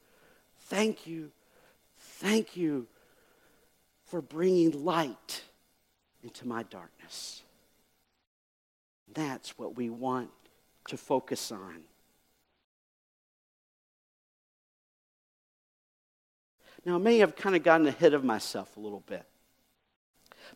thank 0.61 1.07
you, 1.07 1.33
thank 1.99 2.57
you 2.57 2.87
for 4.05 4.23
bringing 4.23 4.85
light 4.85 5.43
into 6.23 6.47
my 6.47 6.63
darkness. 6.65 7.43
That's 9.13 9.59
what 9.59 9.77
we 9.77 9.91
want 9.91 10.31
to 10.89 10.97
focus 10.97 11.51
on. 11.51 11.83
Now, 16.87 16.95
I 16.95 16.99
may 16.99 17.19
have 17.19 17.35
kind 17.35 17.57
of 17.57 17.65
gotten 17.65 17.89
ahead 17.89 18.15
of 18.15 18.23
myself 18.23 18.77
a 18.77 18.81
little 18.81 19.03
bit 19.07 19.27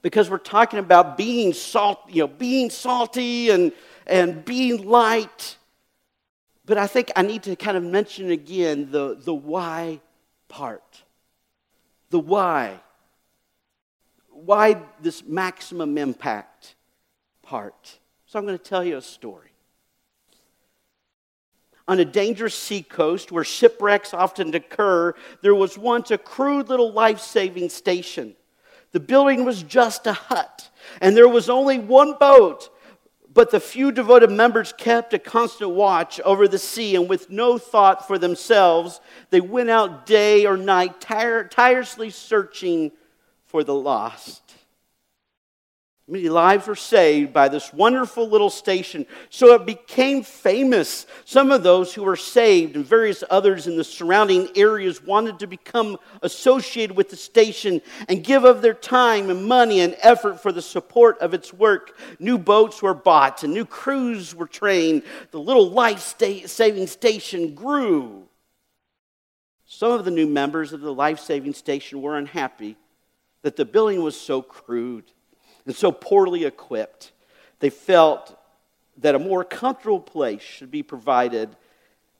because 0.00 0.30
we're 0.30 0.38
talking 0.38 0.78
about 0.78 1.16
being 1.16 1.52
salt, 1.52 1.98
you 2.08 2.22
know, 2.22 2.28
being 2.28 2.70
salty 2.70 3.50
and, 3.50 3.72
and 4.06 4.44
being 4.44 4.88
light. 4.88 5.56
But 6.66 6.78
I 6.78 6.86
think 6.86 7.10
I 7.16 7.22
need 7.22 7.42
to 7.42 7.56
kind 7.56 7.76
of 7.76 7.82
mention 7.82 8.30
again 8.30 8.92
the, 8.92 9.16
the 9.20 9.34
why 9.34 10.00
part. 10.46 11.02
The 12.10 12.20
why. 12.20 12.78
Why 14.28 14.80
this 15.02 15.24
maximum 15.24 15.98
impact 15.98 16.76
part. 17.42 17.98
So 18.26 18.38
I'm 18.38 18.46
going 18.46 18.56
to 18.56 18.62
tell 18.62 18.84
you 18.84 18.98
a 18.98 19.02
story 19.02 19.49
on 21.90 21.98
a 21.98 22.05
dangerous 22.05 22.57
seacoast 22.57 23.33
where 23.33 23.42
shipwrecks 23.42 24.14
often 24.14 24.55
occur, 24.55 25.12
there 25.42 25.57
was 25.57 25.76
once 25.76 26.12
a 26.12 26.18
crude 26.18 26.68
little 26.68 26.92
life 26.92 27.18
saving 27.18 27.68
station. 27.68 28.37
The 28.92 29.00
building 29.00 29.44
was 29.44 29.64
just 29.64 30.07
a 30.07 30.12
hut, 30.12 30.70
and 31.00 31.16
there 31.16 31.29
was 31.29 31.50
only 31.50 31.81
one 31.81 32.14
boat. 32.14 32.70
But 33.35 33.50
the 33.50 33.59
few 33.59 33.90
devoted 33.90 34.31
members 34.31 34.72
kept 34.72 35.14
a 35.14 35.18
constant 35.18 35.72
watch 35.72 36.20
over 36.20 36.46
the 36.46 36.59
sea, 36.59 36.94
and 36.94 37.09
with 37.09 37.29
no 37.29 37.59
thought 37.59 38.07
for 38.07 38.18
themselves, 38.18 39.00
they 39.31 39.40
went 39.40 39.68
out 39.68 40.07
day 40.07 40.46
or 40.46 40.57
night, 40.57 41.00
tire- 41.00 41.48
tirelessly 41.48 42.11
searching 42.11 42.92
for 43.46 43.64
the 43.64 43.74
lost. 43.74 44.55
Many 46.10 46.28
lives 46.28 46.66
were 46.66 46.74
saved 46.74 47.32
by 47.32 47.46
this 47.46 47.72
wonderful 47.72 48.28
little 48.28 48.50
station, 48.50 49.06
so 49.28 49.54
it 49.54 49.64
became 49.64 50.24
famous. 50.24 51.06
Some 51.24 51.52
of 51.52 51.62
those 51.62 51.94
who 51.94 52.02
were 52.02 52.16
saved 52.16 52.74
and 52.74 52.84
various 52.84 53.22
others 53.30 53.68
in 53.68 53.76
the 53.76 53.84
surrounding 53.84 54.48
areas 54.56 55.00
wanted 55.04 55.38
to 55.38 55.46
become 55.46 55.98
associated 56.22 56.96
with 56.96 57.10
the 57.10 57.16
station 57.16 57.80
and 58.08 58.24
give 58.24 58.42
of 58.42 58.60
their 58.60 58.74
time 58.74 59.30
and 59.30 59.46
money 59.46 59.78
and 59.78 59.96
effort 60.00 60.40
for 60.40 60.50
the 60.50 60.60
support 60.60 61.16
of 61.20 61.32
its 61.32 61.54
work. 61.54 61.96
New 62.18 62.38
boats 62.38 62.82
were 62.82 62.92
bought 62.92 63.44
and 63.44 63.54
new 63.54 63.64
crews 63.64 64.34
were 64.34 64.48
trained. 64.48 65.04
The 65.30 65.38
little 65.38 65.70
life 65.70 66.00
saving 66.00 66.88
station 66.88 67.54
grew. 67.54 68.26
Some 69.64 69.92
of 69.92 70.04
the 70.04 70.10
new 70.10 70.26
members 70.26 70.72
of 70.72 70.80
the 70.80 70.92
life 70.92 71.20
saving 71.20 71.54
station 71.54 72.02
were 72.02 72.18
unhappy 72.18 72.76
that 73.42 73.54
the 73.54 73.64
building 73.64 74.02
was 74.02 74.20
so 74.20 74.42
crude 74.42 75.04
and 75.66 75.74
so 75.74 75.92
poorly 75.92 76.44
equipped, 76.44 77.12
they 77.60 77.70
felt 77.70 78.36
that 78.98 79.14
a 79.14 79.18
more 79.18 79.44
comfortable 79.44 80.00
place 80.00 80.42
should 80.42 80.70
be 80.70 80.82
provided 80.82 81.56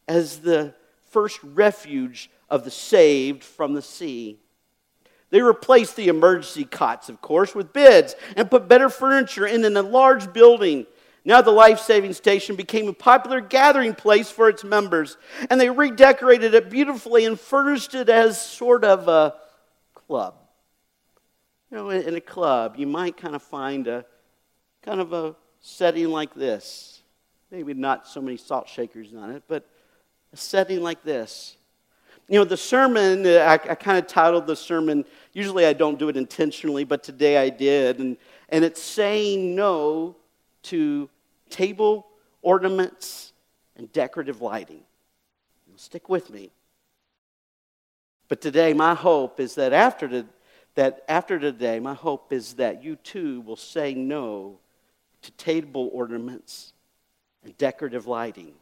as 0.09 0.41
the 0.41 0.75
first 1.11 1.43
refuge 1.43 2.31
of 2.49 2.65
the 2.65 2.71
saved 2.71 3.45
from 3.45 3.75
the 3.75 3.83
sea. 3.83 4.39
They 5.31 5.43
replaced 5.43 5.97
the 5.97 6.09
emergency 6.09 6.65
cots, 6.65 7.09
of 7.09 7.21
course, 7.21 7.55
with 7.55 7.73
beds 7.73 8.17
and 8.37 8.51
put 8.51 8.69
better 8.69 8.89
furniture 8.89 9.47
in 9.47 9.65
an 9.65 9.77
enlarged 9.77 10.33
building. 10.33 10.87
Now, 11.25 11.43
the 11.43 11.53
life 11.53 11.79
saving 11.81 12.15
station 12.15 12.57
became 12.57 12.89
a 12.89 12.93
popular 12.93 13.41
gathering 13.41 13.95
place 13.95 14.31
for 14.31 14.49
its 14.49 14.65
members, 14.65 15.17
and 15.49 15.61
they 15.61 15.71
redecorated 15.71 16.55
it 16.55 16.71
beautifully 16.71 17.27
and 17.27 17.39
furnished 17.39 17.95
it 17.95 18.09
as 18.09 18.41
sort 18.41 18.85
of 18.85 19.07
a 19.07 19.35
club. 19.95 20.35
You 21.71 21.77
know, 21.77 21.91
in 21.91 22.15
a 22.17 22.21
club, 22.21 22.75
you 22.77 22.87
might 22.87 23.17
kind 23.17 23.35
of 23.35 23.43
find 23.43 23.87
a 23.87 24.05
kind 24.83 25.01
of 25.01 25.13
a 25.13 25.37
setting 25.61 26.09
like 26.09 26.35
this. 26.35 27.03
Maybe 27.51 27.75
not 27.75 28.09
so 28.09 28.21
many 28.21 28.37
salt 28.37 28.69
shakers 28.69 29.15
on 29.15 29.31
it, 29.31 29.45
but 29.47 29.69
a 30.33 30.37
setting 30.37 30.83
like 30.83 31.03
this. 31.05 31.57
You 32.29 32.39
know, 32.39 32.45
the 32.45 32.57
sermon, 32.57 33.27
I, 33.27 33.55
I 33.55 33.75
kind 33.75 33.99
of 33.99 34.07
titled 34.07 34.47
the 34.47 34.57
sermon, 34.57 35.05
usually 35.33 35.67
I 35.67 35.73
don't 35.73 35.99
do 35.99 36.09
it 36.09 36.17
intentionally, 36.17 36.85
but 36.85 37.03
today 37.03 37.37
I 37.37 37.51
did. 37.51 37.99
And, 37.99 38.17
and 38.49 38.65
it's 38.65 38.83
saying 38.83 39.55
no 39.55 40.17
to 40.65 41.09
table 41.51 42.07
ornaments 42.43 43.33
and 43.77 43.93
decorative 43.93 44.41
lighting. 44.41 44.83
Stick 45.77 46.09
with 46.09 46.31
me. 46.31 46.51
But 48.29 48.43
today, 48.43 48.75
my 48.75 48.95
hope 48.95 49.41
is 49.41 49.55
that 49.55 49.73
after 49.73 50.07
the 50.07 50.27
that 50.75 51.05
after 51.09 51.39
today, 51.39 51.81
my 51.81 51.95
hope 51.95 52.33
is 52.33 52.55
that 52.55 52.83
you 52.83 52.97
too 52.97 53.41
will 53.43 53.57
say 53.57 53.95
no 53.95 54.59
to 55.23 55.31
table 55.33 55.91
ornaments 55.93 56.73
and 57.45 57.57
decorative 57.59 58.07
lighting. 58.07 58.55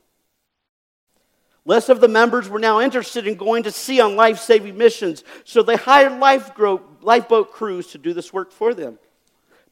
Less 1.64 1.88
of 1.90 2.00
the 2.00 2.08
members 2.08 2.48
were 2.48 2.58
now 2.58 2.80
interested 2.80 3.26
in 3.26 3.34
going 3.34 3.64
to 3.64 3.70
sea 3.70 4.00
on 4.00 4.16
life 4.16 4.38
saving 4.38 4.78
missions, 4.78 5.22
so 5.44 5.62
they 5.62 5.76
hired 5.76 6.18
lifeboat 6.18 7.52
crews 7.52 7.88
to 7.88 7.98
do 7.98 8.14
this 8.14 8.32
work 8.32 8.52
for 8.52 8.72
them. 8.72 8.98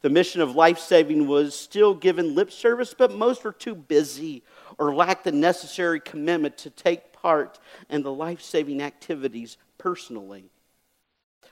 The 0.02 0.10
mission 0.10 0.42
of 0.42 0.54
life 0.54 0.78
saving 0.78 1.26
was 1.26 1.58
still 1.58 1.94
given 1.94 2.34
lip 2.34 2.52
service, 2.52 2.94
but 2.96 3.12
most 3.12 3.44
were 3.44 3.52
too 3.52 3.74
busy 3.74 4.42
or 4.78 4.94
lacked 4.94 5.24
the 5.24 5.32
necessary 5.32 5.98
commitment 5.98 6.58
to 6.58 6.70
take 6.70 7.12
part 7.14 7.58
in 7.88 8.02
the 8.02 8.12
life 8.12 8.42
saving 8.42 8.82
activities 8.82 9.56
personally. 9.78 10.50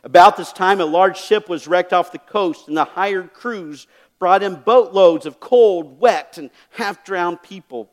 About 0.05 0.37
this 0.37 0.53
time, 0.53 0.83
a 0.83 0.85
large 0.85 1.19
ship 1.19 1.49
was 1.49 1.67
wrecked 1.67 1.95
off 1.95 2.13
the 2.13 2.19
coast, 2.19 2.69
and 2.69 2.77
the 2.77 2.85
hired 2.85 3.33
crews 3.33 3.87
brought 4.19 4.43
in 4.43 4.57
boatloads 4.57 5.25
of 5.25 5.41
cold, 5.41 5.99
wet, 5.99 6.37
and 6.37 6.51
half 6.71 7.05
drowned 7.05 7.43
people. 7.43 7.91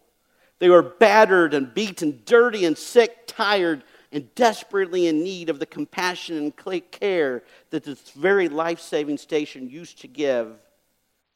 They 0.60 0.69
were 0.69 0.84
battered 0.84 1.54
and 1.54 1.74
beaten, 1.74 2.21
dirty 2.26 2.65
and 2.65 2.78
sick, 2.78 3.26
tired, 3.28 3.84
and 4.12 4.34
desperately 4.36 5.08
in 5.08 5.24
need 5.24 5.50
of 5.50 5.60
the 5.60 5.65
compassion 5.65 6.38
and 6.38 6.91
care 6.91 7.43
that 7.69 7.86
this 7.86 8.12
very 8.12 8.50
life 8.50 8.82
saving 8.82 9.17
station 9.17 9.69
used 9.69 10.02
to 10.02 10.08
give. 10.08 10.54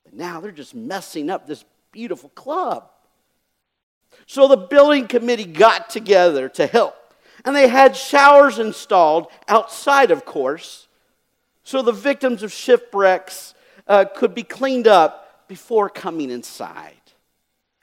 But 0.03 0.13
now 0.13 0.41
they're 0.41 0.51
just 0.51 0.75
messing 0.75 1.29
up 1.29 1.47
this 1.47 1.63
beautiful 1.93 2.29
club. 2.29 2.91
So 4.27 4.49
the 4.49 4.57
building 4.57 5.07
committee 5.07 5.45
got 5.45 5.89
together 5.89 6.49
to 6.49 6.67
help 6.67 6.95
and 7.45 7.55
they 7.55 7.67
had 7.67 7.95
showers 7.95 8.57
installed 8.57 9.27
outside, 9.47 10.09
of 10.09 10.25
course, 10.25 10.87
so 11.63 11.81
the 11.81 11.91
victims 11.91 12.43
of 12.43 12.51
shipwrecks 12.51 13.53
uh, 13.87 14.05
could 14.15 14.33
be 14.33 14.43
cleaned 14.43 14.87
up 14.87 15.47
before 15.47 15.89
coming 15.89 16.31
inside. 16.31 16.93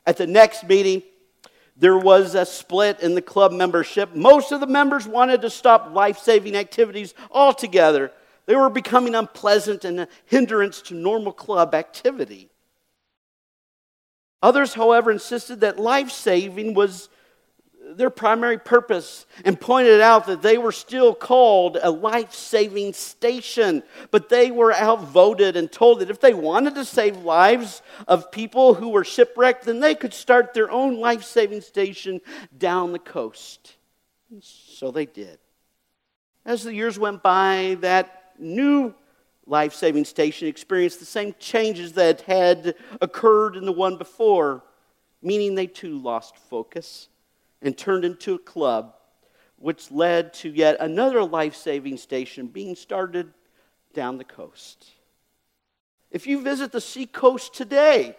At 0.05 0.17
the 0.17 0.27
next 0.27 0.65
meeting, 0.65 1.03
there 1.77 1.97
was 1.97 2.35
a 2.35 2.45
split 2.45 3.01
in 3.01 3.15
the 3.15 3.23
club 3.23 3.53
membership. 3.53 4.15
Most 4.15 4.53
of 4.53 4.61
the 4.61 4.67
members 4.67 5.07
wanted 5.07 5.43
to 5.43 5.51
stop 5.51 5.95
life 5.95 6.19
saving 6.19 6.57
activities 6.57 7.15
altogether. 7.31 8.13
They 8.47 8.57
were 8.57 8.69
becoming 8.69 9.15
unpleasant 9.15 9.85
and 9.85 10.01
a 10.01 10.09
hindrance 10.27 10.83
to 10.83 10.95
normal 10.95 11.33
club 11.33 11.75
activity. 11.75 12.49
Others, 14.43 14.75
however, 14.75 15.13
insisted 15.13 15.61
that 15.61 15.79
life 15.79 16.11
saving 16.11 16.75
was 16.75 17.09
their 17.97 18.11
primary 18.11 18.59
purpose 18.59 19.27
and 19.45 19.61
pointed 19.61 20.01
out 20.01 20.27
that 20.27 20.43
they 20.43 20.59
were 20.59 20.73
still 20.73 21.15
called 21.15 21.79
a 21.83 21.91
life 21.91 22.33
saving 22.33 22.93
station, 22.93 23.83
but 24.11 24.29
they 24.29 24.51
were 24.51 24.73
outvoted 24.73 25.57
and 25.57 25.71
told 25.71 26.01
that 26.01 26.11
if 26.11 26.21
they 26.21 26.35
wanted 26.35 26.75
to 26.75 26.85
save 26.85 27.19
lives 27.19 27.83
of 28.09 28.33
people 28.33 28.75
who 28.75 28.91
were 28.91 29.05
shipwrecked, 29.05 29.65
then 29.65 29.81
they 29.81 29.95
could 29.95 30.15
start 30.15 30.55
their 30.55 30.71
own 30.71 30.99
life 30.99 31.25
saving 31.25 31.61
station 31.61 32.21
down 32.57 32.93
the 32.93 32.99
coast. 32.99 33.77
So 34.41 34.91
they 34.91 35.07
did. 35.07 35.39
As 36.45 36.65
the 36.65 36.75
years 36.75 36.99
went 36.99 37.23
by, 37.23 37.77
that 37.81 38.33
new 38.39 38.95
life 39.47 39.75
saving 39.75 40.05
station 40.05 40.49
experienced 40.49 40.99
the 40.99 41.07
same 41.07 41.35
changes 41.39 41.93
that 41.95 42.23
had 42.23 42.75
occurred 43.01 43.57
in 43.57 43.65
the 43.65 43.73
one 43.73 43.97
before, 43.97 44.63
meaning 45.21 45.55
they 45.55 45.67
too 45.67 45.99
lost 45.99 46.37
focus 46.37 47.09
and 47.63 47.79
turned 47.79 48.05
into 48.05 48.35
a 48.35 48.39
club, 48.39 48.95
which 49.57 49.91
led 49.91 50.35
to 50.35 50.51
yet 50.51 50.77
another 50.81 51.25
life 51.25 51.55
saving 51.55 51.97
station 51.97 52.49
being 52.49 52.75
started 52.75 53.33
down 53.95 54.19
the 54.19 54.25
coast. 54.25 54.91
If 56.11 56.27
you 56.27 56.43
visit 56.43 56.73
the 56.73 56.81
seacoast 56.81 57.55
today, 57.55 58.17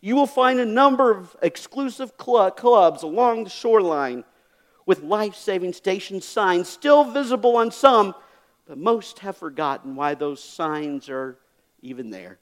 you 0.00 0.16
will 0.16 0.26
find 0.26 0.60
a 0.60 0.66
number 0.66 1.10
of 1.10 1.34
exclusive 1.40 2.18
clubs 2.18 3.02
along 3.02 3.44
the 3.44 3.50
shoreline 3.50 4.24
with 4.84 5.02
life 5.02 5.34
saving 5.34 5.72
station 5.72 6.20
signs 6.20 6.68
still 6.68 7.04
visible 7.04 7.56
on 7.56 7.70
some, 7.70 8.14
but 8.66 8.76
most 8.76 9.20
have 9.20 9.36
forgotten 9.36 9.96
why 9.96 10.14
those 10.14 10.44
signs 10.44 11.08
are 11.08 11.38
even 11.80 12.10
there. 12.10 12.38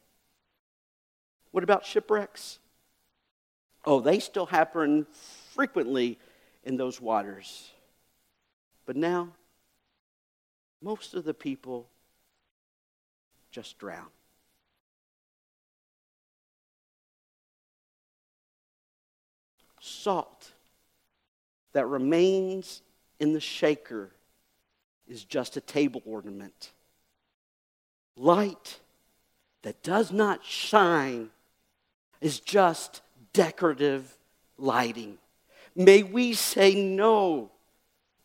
What 1.52 1.62
about 1.62 1.84
shipwrecks? 1.84 2.58
Oh, 3.84 4.00
they 4.00 4.18
still 4.18 4.46
happen 4.46 5.06
frequently 5.54 6.18
in 6.64 6.76
those 6.76 7.00
waters. 7.00 7.70
But 8.86 8.96
now, 8.96 9.28
most 10.80 11.14
of 11.14 11.24
the 11.24 11.34
people 11.34 11.88
just 13.50 13.78
drown. 13.78 14.08
Salt 19.80 20.52
that 21.72 21.86
remains 21.86 22.82
in 23.20 23.32
the 23.32 23.40
shaker 23.40 24.10
is 25.06 25.24
just 25.24 25.56
a 25.56 25.60
table 25.60 26.02
ornament. 26.04 26.70
Light 28.16 28.78
that 29.62 29.82
does 29.82 30.12
not 30.12 30.44
shine 30.44 31.30
is 32.20 32.40
just 32.40 33.00
decorative 33.32 34.16
lighting. 34.56 35.18
May 35.74 36.02
we 36.02 36.34
say 36.34 36.74
no 36.74 37.50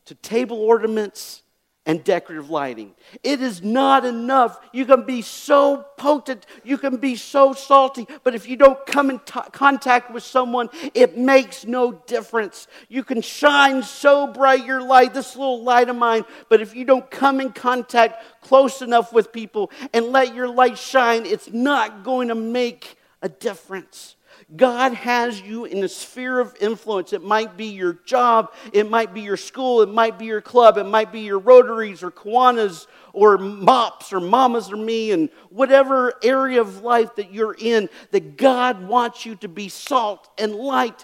to 0.06 0.16
table 0.16 0.58
ornaments 0.58 1.44
and 1.88 2.04
decorative 2.04 2.50
lighting. 2.50 2.94
It 3.24 3.42
is 3.42 3.64
not 3.64 4.04
enough. 4.04 4.60
You 4.74 4.86
can 4.86 5.04
be 5.04 5.22
so 5.22 5.86
potent, 5.98 6.46
you 6.66 6.78
can 6.78 6.98
be 6.98 7.16
so 7.16 7.54
salty, 7.54 8.06
but 8.26 8.36
if 8.36 8.48
you 8.48 8.58
don't 8.58 8.86
come 8.86 9.10
in 9.10 9.20
t- 9.20 9.40
contact 9.54 10.12
with 10.12 10.24
someone, 10.24 10.70
it 10.94 11.18
makes 11.18 11.66
no 11.66 11.94
difference. 11.94 12.68
You 12.90 13.06
can 13.06 13.22
shine 13.22 13.84
so 13.84 14.28
bright 14.28 14.66
your 14.66 14.82
light, 14.82 15.14
this 15.14 15.38
little 15.38 15.64
light 15.64 15.88
of 15.88 15.96
mine, 15.96 16.26
but 16.50 16.62
if 16.62 16.76
you 16.76 16.84
don't 16.84 17.10
come 17.10 17.40
in 17.40 17.54
contact 17.54 18.22
close 18.42 18.82
enough 18.82 19.14
with 19.14 19.32
people 19.32 19.72
and 19.94 20.08
let 20.08 20.36
your 20.36 20.50
light 20.50 20.78
shine, 20.78 21.26
it's 21.26 21.50
not 21.54 22.04
going 22.04 22.28
to 22.28 22.36
make 22.36 22.98
a 23.22 23.30
difference. 23.30 24.17
God 24.56 24.94
has 24.94 25.42
you 25.42 25.66
in 25.66 25.84
a 25.84 25.88
sphere 25.88 26.40
of 26.40 26.56
influence. 26.62 27.14
It 27.14 27.24
might 27.24 27.58
be 27.58 27.66
your 27.66 27.94
job, 28.06 28.54
it 28.74 28.90
might 28.90 29.14
be 29.14 29.22
your 29.22 29.38
school, 29.38 29.82
it 29.82 29.90
might 29.90 30.18
be 30.18 30.26
your 30.26 30.42
club, 30.42 30.78
it 30.78 30.86
might 30.86 31.12
be 31.12 31.22
your 31.22 31.40
Rotaries 31.40 32.04
or 32.04 32.12
Kiwanis 32.12 32.88
or 33.14 33.38
MOPS 33.38 34.14
or 34.14 34.20
Mamas 34.20 34.72
or 34.72 34.78
Me, 34.78 35.12
and 35.12 35.30
whatever 35.50 36.14
area 36.24 36.62
of 36.62 36.84
life 36.84 37.16
that 37.16 37.34
you're 37.34 37.56
in, 37.58 37.90
that 38.12 38.38
God 38.38 38.88
wants 38.88 39.26
you 39.26 39.36
to 39.38 39.48
be 39.48 39.70
salt 39.70 40.30
and 40.38 40.54
light 40.54 41.04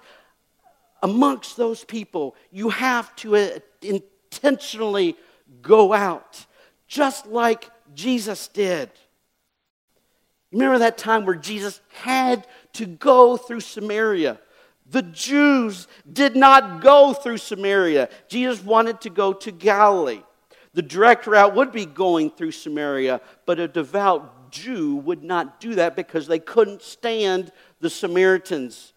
amongst 1.02 1.58
those 1.58 1.84
people. 1.84 2.36
You 2.52 2.70
have 2.70 3.16
to 3.18 3.36
uh, 3.36 3.60
intentionally 3.82 5.18
go 5.62 5.94
out, 5.94 6.46
just 6.88 7.26
like 7.26 7.70
Jesus 7.94 8.48
did. 8.48 8.90
Remember 10.54 10.80
that 10.80 10.98
time 10.98 11.26
where 11.26 11.36
Jesus 11.36 11.82
had 11.94 12.48
to 12.74 12.86
go 12.86 13.36
through 13.36 13.62
Samaria? 13.62 14.40
The 14.90 15.02
Jews 15.02 15.88
did 16.12 16.36
not 16.36 16.82
go 16.82 17.14
through 17.14 17.40
Samaria. 17.40 18.10
Jesus 18.28 18.64
wanted 18.64 19.02
to 19.02 19.10
go 19.10 19.34
to 19.34 19.52
Galilee. 19.52 20.22
The 20.74 20.84
direct 20.84 21.26
route 21.26 21.56
would 21.56 21.72
be 21.72 21.86
going 21.86 22.30
through 22.30 22.52
Samaria, 22.52 23.22
but 23.46 23.60
a 23.60 23.68
devout 23.68 24.52
Jew 24.52 24.98
would 24.98 25.24
not 25.24 25.60
do 25.60 25.76
that 25.76 25.96
because 25.96 26.28
they 26.28 26.40
couldn't 26.40 26.84
stand 26.84 27.52
the 27.80 27.90
Samaritans. 27.90 28.93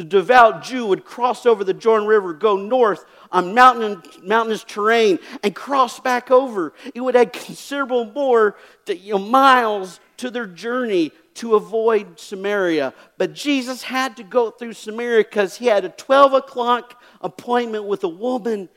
The 0.00 0.06
devout 0.06 0.62
Jew 0.62 0.86
would 0.86 1.04
cross 1.04 1.44
over 1.44 1.62
the 1.62 1.74
Jordan 1.74 2.08
River, 2.08 2.32
go 2.32 2.56
north 2.56 3.04
on 3.30 3.52
mountain, 3.52 4.02
mountainous 4.22 4.64
terrain, 4.64 5.18
and 5.42 5.54
cross 5.54 6.00
back 6.00 6.30
over. 6.30 6.72
It 6.94 7.02
would 7.02 7.16
add 7.16 7.34
considerable 7.34 8.06
more 8.06 8.56
you 8.86 9.12
know, 9.12 9.18
miles 9.18 10.00
to 10.16 10.30
their 10.30 10.46
journey 10.46 11.12
to 11.34 11.54
avoid 11.54 12.18
Samaria. 12.18 12.94
But 13.18 13.34
Jesus 13.34 13.82
had 13.82 14.16
to 14.16 14.22
go 14.22 14.50
through 14.50 14.72
Samaria 14.72 15.22
because 15.24 15.58
he 15.58 15.66
had 15.66 15.84
a 15.84 15.90
12 15.90 16.32
o'clock 16.32 17.02
appointment 17.20 17.84
with 17.84 18.02
a 18.02 18.08
woman, 18.08 18.70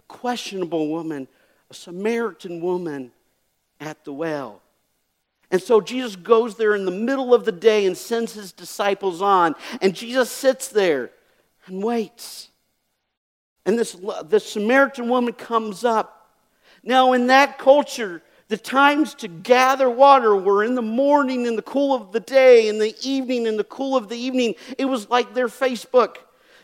a 0.00 0.02
questionable 0.08 0.88
woman, 0.88 1.28
a 1.70 1.74
Samaritan 1.74 2.60
woman 2.60 3.12
at 3.78 4.04
the 4.04 4.12
well. 4.12 4.62
And 5.50 5.62
so 5.62 5.80
Jesus 5.80 6.16
goes 6.16 6.56
there 6.56 6.74
in 6.74 6.84
the 6.84 6.90
middle 6.90 7.32
of 7.32 7.44
the 7.44 7.52
day 7.52 7.86
and 7.86 7.96
sends 7.96 8.34
his 8.34 8.52
disciples 8.52 9.22
on. 9.22 9.54
And 9.80 9.94
Jesus 9.94 10.30
sits 10.30 10.68
there 10.68 11.10
and 11.66 11.82
waits. 11.82 12.48
And 13.64 13.78
this, 13.78 13.96
this 14.24 14.50
Samaritan 14.50 15.08
woman 15.08 15.32
comes 15.32 15.84
up. 15.84 16.30
Now, 16.82 17.12
in 17.12 17.28
that 17.28 17.58
culture, 17.58 18.22
the 18.48 18.56
times 18.56 19.14
to 19.16 19.28
gather 19.28 19.90
water 19.90 20.36
were 20.36 20.62
in 20.62 20.76
the 20.76 20.82
morning, 20.82 21.46
in 21.46 21.56
the 21.56 21.62
cool 21.62 21.94
of 21.94 22.12
the 22.12 22.20
day, 22.20 22.68
in 22.68 22.78
the 22.78 22.94
evening, 23.02 23.46
in 23.46 23.56
the 23.56 23.64
cool 23.64 23.96
of 23.96 24.08
the 24.08 24.16
evening. 24.16 24.54
It 24.78 24.84
was 24.84 25.10
like 25.10 25.34
their 25.34 25.48
Facebook, 25.48 26.16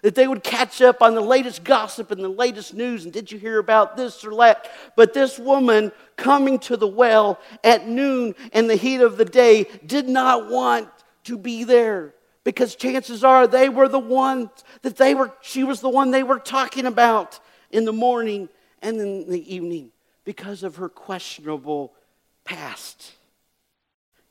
that 0.03 0.15
they 0.15 0.29
would 0.29 0.43
catch 0.43 0.83
up 0.83 1.01
on 1.01 1.15
the 1.15 1.21
latest 1.21 1.65
gossip 1.65 2.11
and 2.11 2.23
the 2.23 2.29
latest 2.29 2.75
news. 2.75 3.05
And 3.05 3.13
did 3.13 3.33
you 3.33 3.39
hear 3.39 3.59
about 3.59 3.97
this 3.97 4.25
or 4.25 4.37
that? 4.37 4.71
But 4.97 5.15
this 5.15 5.39
woman 5.39 5.93
coming 6.17 6.59
to 6.61 6.77
the 6.77 6.89
well 6.89 7.41
at 7.65 7.89
noon 7.89 8.35
in 8.53 8.67
the 8.67 8.77
heat 8.77 9.01
of 9.01 9.17
the 9.17 9.25
day 9.25 9.67
did 9.87 10.09
not 10.09 10.51
want 10.51 10.89
to 11.25 11.39
be 11.39 11.65
there 11.65 12.15
because 12.45 12.75
chances 12.75 13.23
are 13.23 13.47
they 13.47 13.69
were 13.69 13.89
the 13.89 13.99
ones 13.99 14.51
that 14.83 14.97
they 14.97 15.15
were, 15.15 15.33
she 15.41 15.65
was 15.65 15.81
the 15.81 15.89
one 15.89 16.11
they 16.11 16.25
were 16.25 16.39
talking 16.39 16.87
about 16.87 17.39
in 17.71 17.85
the 17.85 17.93
morning 17.93 18.49
and 18.81 19.01
in 19.01 19.31
the 19.31 19.55
evening 19.55 19.93
because 20.25 20.63
of 20.63 20.77
her 20.77 20.89
questionable 20.89 21.93
past. 22.45 23.13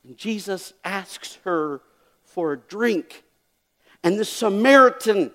And 0.03 0.17
Jesus 0.17 0.73
asks 0.83 1.37
her 1.45 1.81
for 2.23 2.53
a 2.53 2.57
drink. 2.57 3.23
And 4.03 4.19
the 4.19 4.25
Samaritan, 4.25 5.31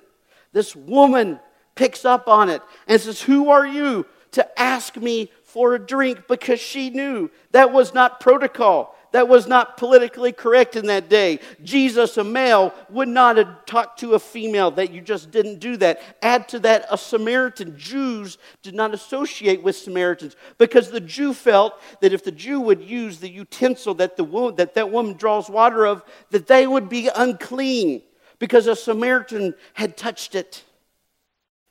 this 0.56 0.74
woman, 0.74 1.38
picks 1.74 2.06
up 2.06 2.28
on 2.28 2.48
it 2.48 2.62
and 2.88 2.98
says, 2.98 3.20
Who 3.20 3.50
are 3.50 3.66
you 3.66 4.06
to 4.32 4.60
ask 4.60 4.96
me 4.96 5.30
for 5.44 5.74
a 5.74 5.78
drink? 5.78 6.26
Because 6.28 6.58
she 6.58 6.88
knew 6.88 7.30
that 7.50 7.72
was 7.72 7.92
not 7.92 8.20
protocol. 8.20 8.94
That 9.12 9.28
was 9.28 9.46
not 9.46 9.76
politically 9.76 10.32
correct 10.32 10.74
in 10.74 10.86
that 10.86 11.10
day. 11.10 11.40
Jesus, 11.62 12.16
a 12.16 12.24
male, 12.24 12.74
would 12.88 13.08
not 13.08 13.36
have 13.36 13.66
talked 13.66 14.00
to 14.00 14.14
a 14.14 14.18
female, 14.18 14.70
that 14.72 14.92
you 14.92 15.00
just 15.02 15.30
didn't 15.30 15.60
do 15.60 15.76
that. 15.76 16.00
Add 16.22 16.48
to 16.48 16.58
that 16.60 16.86
a 16.90 16.96
Samaritan. 16.96 17.78
Jews 17.78 18.38
did 18.62 18.74
not 18.74 18.94
associate 18.94 19.62
with 19.62 19.76
Samaritans 19.76 20.36
because 20.56 20.90
the 20.90 21.00
Jew 21.00 21.34
felt 21.34 21.80
that 22.00 22.14
if 22.14 22.24
the 22.24 22.32
Jew 22.32 22.60
would 22.60 22.82
use 22.82 23.18
the 23.18 23.30
utensil 23.30 23.94
that, 23.94 24.16
the 24.16 24.24
woman, 24.24 24.56
that 24.56 24.74
that 24.74 24.90
woman 24.90 25.16
draws 25.16 25.50
water 25.50 25.86
of, 25.86 26.02
that 26.30 26.46
they 26.46 26.66
would 26.66 26.88
be 26.88 27.10
unclean 27.14 28.02
because 28.38 28.66
a 28.66 28.76
Samaritan 28.76 29.54
had 29.74 29.96
touched 29.96 30.34
it. 30.34 30.64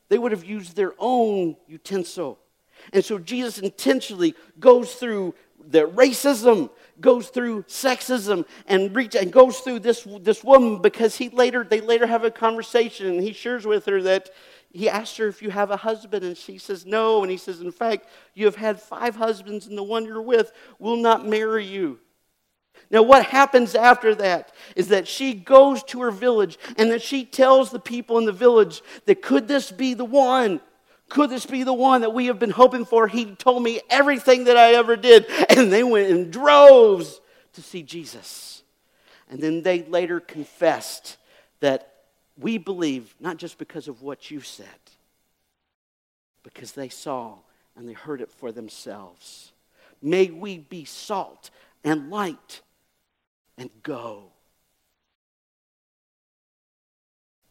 They 0.10 0.17
would 0.17 0.32
have 0.32 0.45
used 0.45 0.75
their 0.75 0.93
own 0.99 1.56
utensil. 1.67 2.39
And 2.93 3.04
so 3.04 3.17
Jesus 3.17 3.58
intentionally 3.58 4.36
goes 4.60 4.93
through 4.95 5.34
the 5.67 5.88
racism, 5.88 6.69
goes 7.01 7.30
through 7.30 7.63
sexism 7.63 8.45
and, 8.67 8.95
reach, 8.95 9.15
and 9.15 9.32
goes 9.32 9.60
through 9.60 9.80
this, 9.80 10.08
this 10.21 10.43
woman 10.43 10.82
because 10.82 11.15
he 11.15 11.30
later, 11.30 11.63
they 11.63 11.82
later 11.82 12.06
have 12.06 12.23
a 12.23 12.32
conversation 12.32 13.08
and 13.08 13.23
he 13.23 13.34
shares 13.34 13.65
with 13.65 13.86
her 13.86 14.01
that 14.04 14.30
he 14.71 14.89
asked 14.89 15.17
her 15.17 15.28
if 15.28 15.41
you 15.41 15.49
have 15.49 15.71
a 15.71 15.78
husband 15.78 16.25
and 16.25 16.38
she 16.38 16.58
says 16.58 16.86
no 16.86 17.21
and 17.21 17.32
he 17.32 17.38
says 17.38 17.62
in 17.62 17.71
fact 17.71 18.10
you 18.34 18.45
have 18.45 18.58
had 18.58 18.80
five 18.80 19.15
husbands 19.15 19.67
and 19.67 19.78
the 19.78 19.84
one 19.84 20.06
you're 20.06 20.21
with 20.21 20.51
will 20.80 20.97
not 20.97 21.25
marry 21.25 21.65
you 21.65 21.97
now 22.91 23.02
what 23.02 23.26
happens 23.26 23.76
after 23.76 24.15
that 24.15 24.54
is 24.76 24.89
that 24.89 25.08
she 25.08 25.34
goes 25.34 25.84
to 25.84 26.02
her 26.02 26.12
village 26.12 26.58
and 26.78 26.91
that 26.91 27.02
she 27.02 27.26
tells 27.26 27.71
the 27.71 27.80
people 27.80 28.17
in 28.17 28.26
the 28.26 28.32
village 28.32 28.82
that 29.06 29.21
could 29.21 29.48
this 29.48 29.71
be 29.71 29.93
the 29.93 30.06
one 30.06 30.60
could 31.10 31.30
this 31.30 31.45
be 31.45 31.63
the 31.63 31.74
one 31.74 32.02
that 32.02 32.13
we 32.13 32.28
have 32.28 32.39
been 32.39 32.50
hoping 32.50 32.86
for? 32.86 33.08
He 33.08 33.36
told 33.36 33.62
me 33.62 33.82
everything 33.89 34.45
that 34.45 34.58
I 34.58 34.74
ever 34.74 34.95
did. 34.95 35.26
And 35.50 35.71
they 35.71 35.84
went 35.84 36.10
in 36.10 36.32
droves 36.32 37.21
to 37.54 37.62
see 37.62 37.84
Jesus. 37.84 38.63
And 39.30 39.39
then 39.39 39.62
they 39.62 39.84
later 39.84 40.19
confessed 40.19 41.17
that 41.60 41.91
we 42.38 42.58
believe, 42.58 43.15
not 43.19 43.38
just 43.38 43.58
because 43.58 43.88
of 43.88 44.02
what 44.02 44.30
you 44.30 44.41
said, 44.41 44.67
because 46.43 46.74
they 46.74 46.89
saw 46.89 47.36
and 47.76 47.88
they 47.88 47.93
heard 47.93 48.21
it 48.21 48.32
for 48.32 48.52
themselves. 48.52 49.52
May 50.02 50.28
we 50.28 50.58
be 50.58 50.86
salt 50.86 51.50
and 51.84 52.10
light 52.10 52.62
and 53.57 53.69
go. 53.83 54.31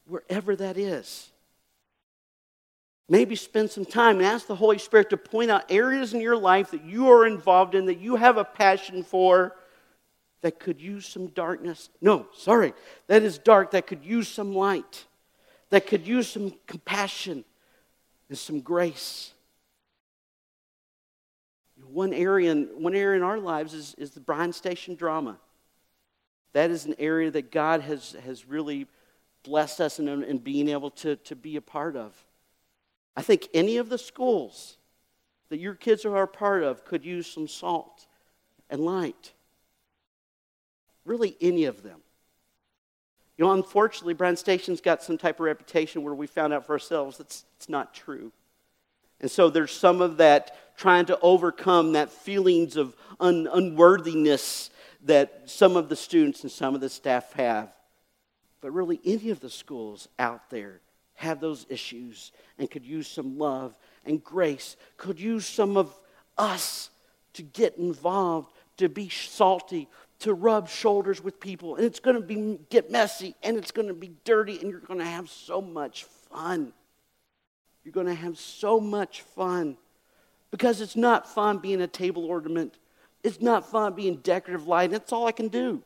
Wherever 0.06 0.54
that 0.56 0.76
is. 0.76 1.30
Maybe 3.08 3.36
spend 3.36 3.70
some 3.70 3.84
time 3.84 4.16
and 4.16 4.26
ask 4.26 4.46
the 4.46 4.54
Holy 4.54 4.78
Spirit 4.78 5.10
to 5.10 5.16
point 5.16 5.50
out 5.50 5.70
areas 5.70 6.14
in 6.14 6.20
your 6.20 6.36
life 6.36 6.70
that 6.70 6.84
you 6.84 7.10
are 7.10 7.26
involved 7.26 7.74
in, 7.74 7.86
that 7.86 7.98
you 7.98 8.16
have 8.16 8.38
a 8.38 8.44
passion 8.44 9.02
for, 9.02 9.54
that 10.40 10.58
could 10.58 10.80
use 10.80 11.06
some 11.06 11.28
darkness. 11.28 11.90
No, 12.00 12.26
sorry, 12.34 12.74
that 13.06 13.22
is 13.22 13.38
dark, 13.38 13.70
that 13.70 13.86
could 13.86 14.04
use 14.04 14.28
some 14.28 14.54
light, 14.54 15.06
that 15.70 15.86
could 15.86 16.06
use 16.06 16.28
some 16.28 16.54
compassion 16.66 17.44
and 18.28 18.38
some 18.38 18.60
grace. 18.60 19.32
One 21.86 22.12
area 22.12 22.50
in, 22.50 22.64
one 22.76 22.94
area 22.94 23.16
in 23.16 23.22
our 23.22 23.38
lives 23.38 23.72
is, 23.72 23.94
is 23.96 24.10
the 24.10 24.20
Bryan 24.20 24.52
Station 24.52 24.96
drama. 24.96 25.38
That 26.54 26.70
is 26.70 26.86
an 26.86 26.94
area 26.98 27.30
that 27.32 27.52
God 27.52 27.82
has, 27.82 28.16
has 28.24 28.46
really 28.46 28.86
blessed 29.42 29.80
us 29.80 29.98
in, 29.98 30.08
in 30.08 30.38
being 30.38 30.68
able 30.68 30.90
to, 30.90 31.16
to 31.16 31.36
be 31.36 31.56
a 31.56 31.60
part 31.60 31.96
of. 31.96 32.14
I 33.16 33.22
think 33.22 33.48
any 33.52 33.76
of 33.76 33.88
the 33.88 33.98
schools 33.98 34.78
that 35.50 35.58
your 35.58 35.74
kids 35.74 36.04
are 36.04 36.22
a 36.22 36.28
part 36.28 36.62
of 36.62 36.84
could 36.84 37.04
use 37.04 37.26
some 37.26 37.46
salt 37.46 38.06
and 38.70 38.80
light. 38.80 39.32
Really, 41.04 41.36
any 41.40 41.64
of 41.64 41.82
them. 41.82 42.00
You 43.36 43.44
know, 43.44 43.52
unfortunately, 43.52 44.14
Bryan 44.14 44.36
Station's 44.36 44.80
got 44.80 45.02
some 45.02 45.18
type 45.18 45.40
of 45.40 45.46
reputation 45.46 46.02
where 46.02 46.14
we 46.14 46.26
found 46.26 46.52
out 46.52 46.66
for 46.66 46.72
ourselves 46.72 47.18
that's 47.18 47.44
it's 47.56 47.68
not 47.68 47.94
true. 47.94 48.32
And 49.20 49.30
so 49.30 49.50
there's 49.50 49.72
some 49.72 50.00
of 50.00 50.18
that 50.18 50.76
trying 50.76 51.06
to 51.06 51.18
overcome 51.20 51.92
that 51.92 52.10
feelings 52.10 52.76
of 52.76 52.96
un- 53.20 53.48
unworthiness 53.52 54.70
that 55.04 55.42
some 55.46 55.76
of 55.76 55.88
the 55.88 55.96
students 55.96 56.42
and 56.42 56.50
some 56.50 56.74
of 56.74 56.80
the 56.80 56.88
staff 56.88 57.32
have. 57.34 57.72
But 58.60 58.72
really, 58.72 59.00
any 59.04 59.30
of 59.30 59.40
the 59.40 59.50
schools 59.50 60.08
out 60.18 60.50
there 60.50 60.80
have 61.14 61.40
those 61.40 61.66
issues 61.68 62.32
and 62.58 62.70
could 62.70 62.84
use 62.84 63.06
some 63.06 63.38
love 63.38 63.78
and 64.04 64.22
grace, 64.22 64.76
could 64.96 65.20
use 65.20 65.46
some 65.46 65.76
of 65.76 65.94
us 66.36 66.90
to 67.34 67.42
get 67.42 67.76
involved, 67.76 68.52
to 68.78 68.88
be 68.88 69.08
salty, 69.08 69.88
to 70.20 70.34
rub 70.34 70.68
shoulders 70.68 71.22
with 71.22 71.40
people. 71.40 71.76
And 71.76 71.84
it's 71.84 72.00
going 72.00 72.16
to 72.16 72.22
be, 72.22 72.58
get 72.70 72.90
messy 72.90 73.34
and 73.42 73.56
it's 73.56 73.70
going 73.70 73.88
to 73.88 73.94
be 73.94 74.12
dirty 74.24 74.58
and 74.60 74.70
you're 74.70 74.80
going 74.80 75.00
to 75.00 75.04
have 75.04 75.28
so 75.28 75.60
much 75.60 76.04
fun. 76.30 76.72
You're 77.84 77.92
going 77.92 78.06
to 78.06 78.14
have 78.14 78.38
so 78.38 78.80
much 78.80 79.20
fun 79.20 79.76
because 80.50 80.80
it's 80.80 80.96
not 80.96 81.28
fun 81.28 81.58
being 81.58 81.82
a 81.82 81.86
table 81.86 82.24
ornament. 82.24 82.78
It's 83.24 83.40
not 83.40 83.68
fun 83.68 83.94
being 83.94 84.16
decorative 84.16 84.68
light. 84.68 84.90
That's 84.90 85.12
all 85.12 85.26
I 85.26 85.32
can 85.32 85.48
do. 85.48 85.82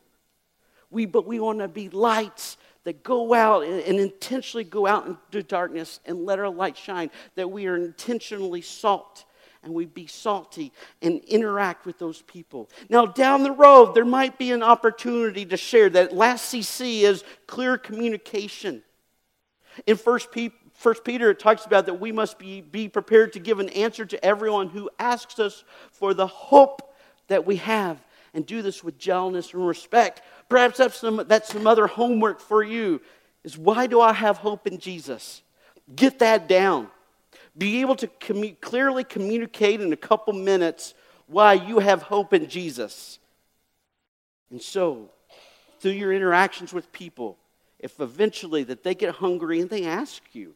We, 0.91 1.05
but 1.05 1.25
we 1.25 1.39
want 1.39 1.59
to 1.59 1.67
be 1.67 1.89
lights 1.89 2.57
that 2.83 3.01
go 3.03 3.33
out 3.33 3.63
and, 3.63 3.81
and 3.81 3.99
intentionally 3.99 4.65
go 4.65 4.85
out 4.85 5.07
into 5.07 5.41
darkness 5.43 6.01
and 6.05 6.25
let 6.25 6.37
our 6.37 6.49
light 6.49 6.75
shine, 6.75 7.09
that 7.35 7.49
we 7.49 7.67
are 7.67 7.77
intentionally 7.77 8.61
salt 8.61 9.25
and 9.63 9.73
we 9.73 9.85
be 9.85 10.07
salty 10.07 10.71
and 11.01 11.21
interact 11.25 11.85
with 11.85 11.97
those 11.97 12.21
people. 12.23 12.69
Now, 12.89 13.05
down 13.05 13.43
the 13.43 13.51
road, 13.51 13.93
there 13.93 14.05
might 14.05 14.37
be 14.37 14.51
an 14.51 14.63
opportunity 14.63 15.45
to 15.45 15.57
share 15.57 15.89
that 15.91 16.13
last 16.13 16.53
CC 16.53 17.01
is 17.01 17.23
clear 17.47 17.77
communication. 17.77 18.83
In 19.85 19.97
First, 19.97 20.31
Pe- 20.31 20.51
First 20.73 21.03
Peter, 21.03 21.29
it 21.29 21.39
talks 21.39 21.65
about 21.65 21.85
that 21.85 21.99
we 21.99 22.11
must 22.11 22.39
be, 22.39 22.61
be 22.61 22.87
prepared 22.87 23.33
to 23.33 23.39
give 23.39 23.59
an 23.59 23.69
answer 23.69 24.05
to 24.05 24.25
everyone 24.25 24.69
who 24.69 24.89
asks 24.97 25.39
us 25.39 25.63
for 25.91 26.13
the 26.13 26.27
hope 26.27 26.88
that 27.29 27.45
we 27.45 27.55
have 27.57 27.97
and 28.33 28.45
do 28.45 28.61
this 28.61 28.83
with 28.83 28.97
gentleness 28.97 29.53
and 29.53 29.65
respect. 29.65 30.21
Perhaps 30.49 30.77
that's 30.77 30.97
some, 30.97 31.23
that's 31.27 31.51
some 31.51 31.65
other 31.65 31.87
homework 31.87 32.39
for 32.39 32.63
you 32.63 33.01
is 33.43 33.57
why 33.57 33.87
do 33.87 34.01
I 34.01 34.13
have 34.13 34.37
hope 34.37 34.67
in 34.67 34.77
Jesus? 34.77 35.41
Get 35.95 36.19
that 36.19 36.47
down. 36.47 36.89
Be 37.57 37.81
able 37.81 37.95
to 37.97 38.07
commu- 38.07 38.59
clearly 38.61 39.03
communicate 39.03 39.81
in 39.81 39.91
a 39.91 39.97
couple 39.97 40.33
minutes 40.33 40.93
why 41.27 41.53
you 41.53 41.79
have 41.79 42.03
hope 42.03 42.33
in 42.33 42.47
Jesus. 42.47 43.19
And 44.51 44.61
so, 44.61 45.09
through 45.79 45.91
your 45.91 46.13
interactions 46.13 46.73
with 46.73 46.91
people, 46.91 47.37
if 47.79 47.99
eventually 47.99 48.63
that 48.63 48.83
they 48.83 48.93
get 48.93 49.15
hungry 49.15 49.61
and 49.61 49.69
they 49.69 49.85
ask 49.85 50.21
you, 50.33 50.53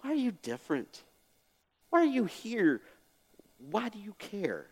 why 0.00 0.10
are 0.10 0.14
you 0.14 0.32
different? 0.42 1.02
Why 1.90 2.00
are 2.00 2.04
you 2.04 2.24
here? 2.24 2.82
Why 3.70 3.88
do 3.88 3.98
you 3.98 4.14
care? 4.18 4.66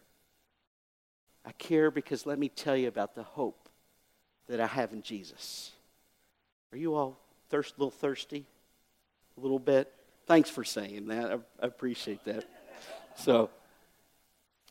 I 1.45 1.53
care 1.53 1.91
because 1.91 2.27
let 2.27 2.39
me 2.39 2.49
tell 2.49 2.77
you 2.77 2.89
about 2.89 3.15
the 3.15 3.23
hope 3.23 3.69
that 4.49 4.61
I 4.61 4.67
have 4.67 4.93
in 4.93 5.03
Jesus. 5.03 5.73
Are 6.73 6.79
you 6.79 6.95
all 6.95 7.19
thirst, 7.51 7.75
a 7.77 7.81
little 7.81 7.91
thirsty? 7.91 8.47
A 9.37 9.41
little 9.41 9.59
bit? 9.59 9.93
Thanks 10.27 10.49
for 10.49 10.65
saying 10.65 11.09
that. 11.09 11.33
I, 11.33 11.35
I 11.35 11.67
appreciate 11.67 12.25
that. 12.25 12.45
So, 13.17 13.51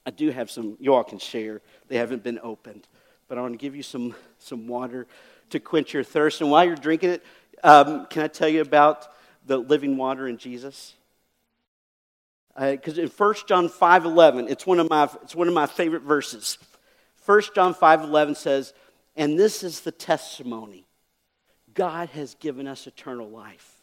I 0.05 0.11
do 0.11 0.31
have 0.31 0.51
some, 0.51 0.77
you 0.79 0.93
all 0.93 1.03
can 1.03 1.19
share. 1.19 1.61
They 1.87 1.97
haven't 1.97 2.23
been 2.23 2.39
opened. 2.43 2.87
But 3.27 3.37
I 3.37 3.41
want 3.41 3.53
to 3.53 3.57
give 3.57 3.75
you 3.75 3.83
some, 3.83 4.15
some 4.37 4.67
water 4.67 5.07
to 5.51 5.59
quench 5.59 5.93
your 5.93 6.03
thirst. 6.03 6.41
And 6.41 6.51
while 6.51 6.65
you're 6.65 6.75
drinking 6.75 7.11
it, 7.11 7.23
um, 7.63 8.05
can 8.07 8.23
I 8.23 8.27
tell 8.27 8.49
you 8.49 8.61
about 8.61 9.07
the 9.45 9.57
living 9.57 9.95
water 9.95 10.27
in 10.27 10.37
Jesus? 10.37 10.93
Because 12.59 12.99
uh, 12.99 13.03
in 13.03 13.07
1 13.07 13.35
John 13.47 13.67
5.11, 13.67 14.49
it's 14.49 14.65
one, 14.67 14.79
of 14.79 14.89
my, 14.89 15.09
it's 15.23 15.35
one 15.35 15.47
of 15.47 15.53
my 15.53 15.65
favorite 15.65 16.03
verses. 16.03 16.57
1 17.25 17.41
John 17.55 17.73
5.11 17.73 18.37
says, 18.37 18.73
And 19.15 19.39
this 19.39 19.63
is 19.63 19.81
the 19.81 19.91
testimony. 19.91 20.85
God 21.73 22.09
has 22.09 22.35
given 22.35 22.67
us 22.67 22.85
eternal 22.85 23.29
life. 23.29 23.81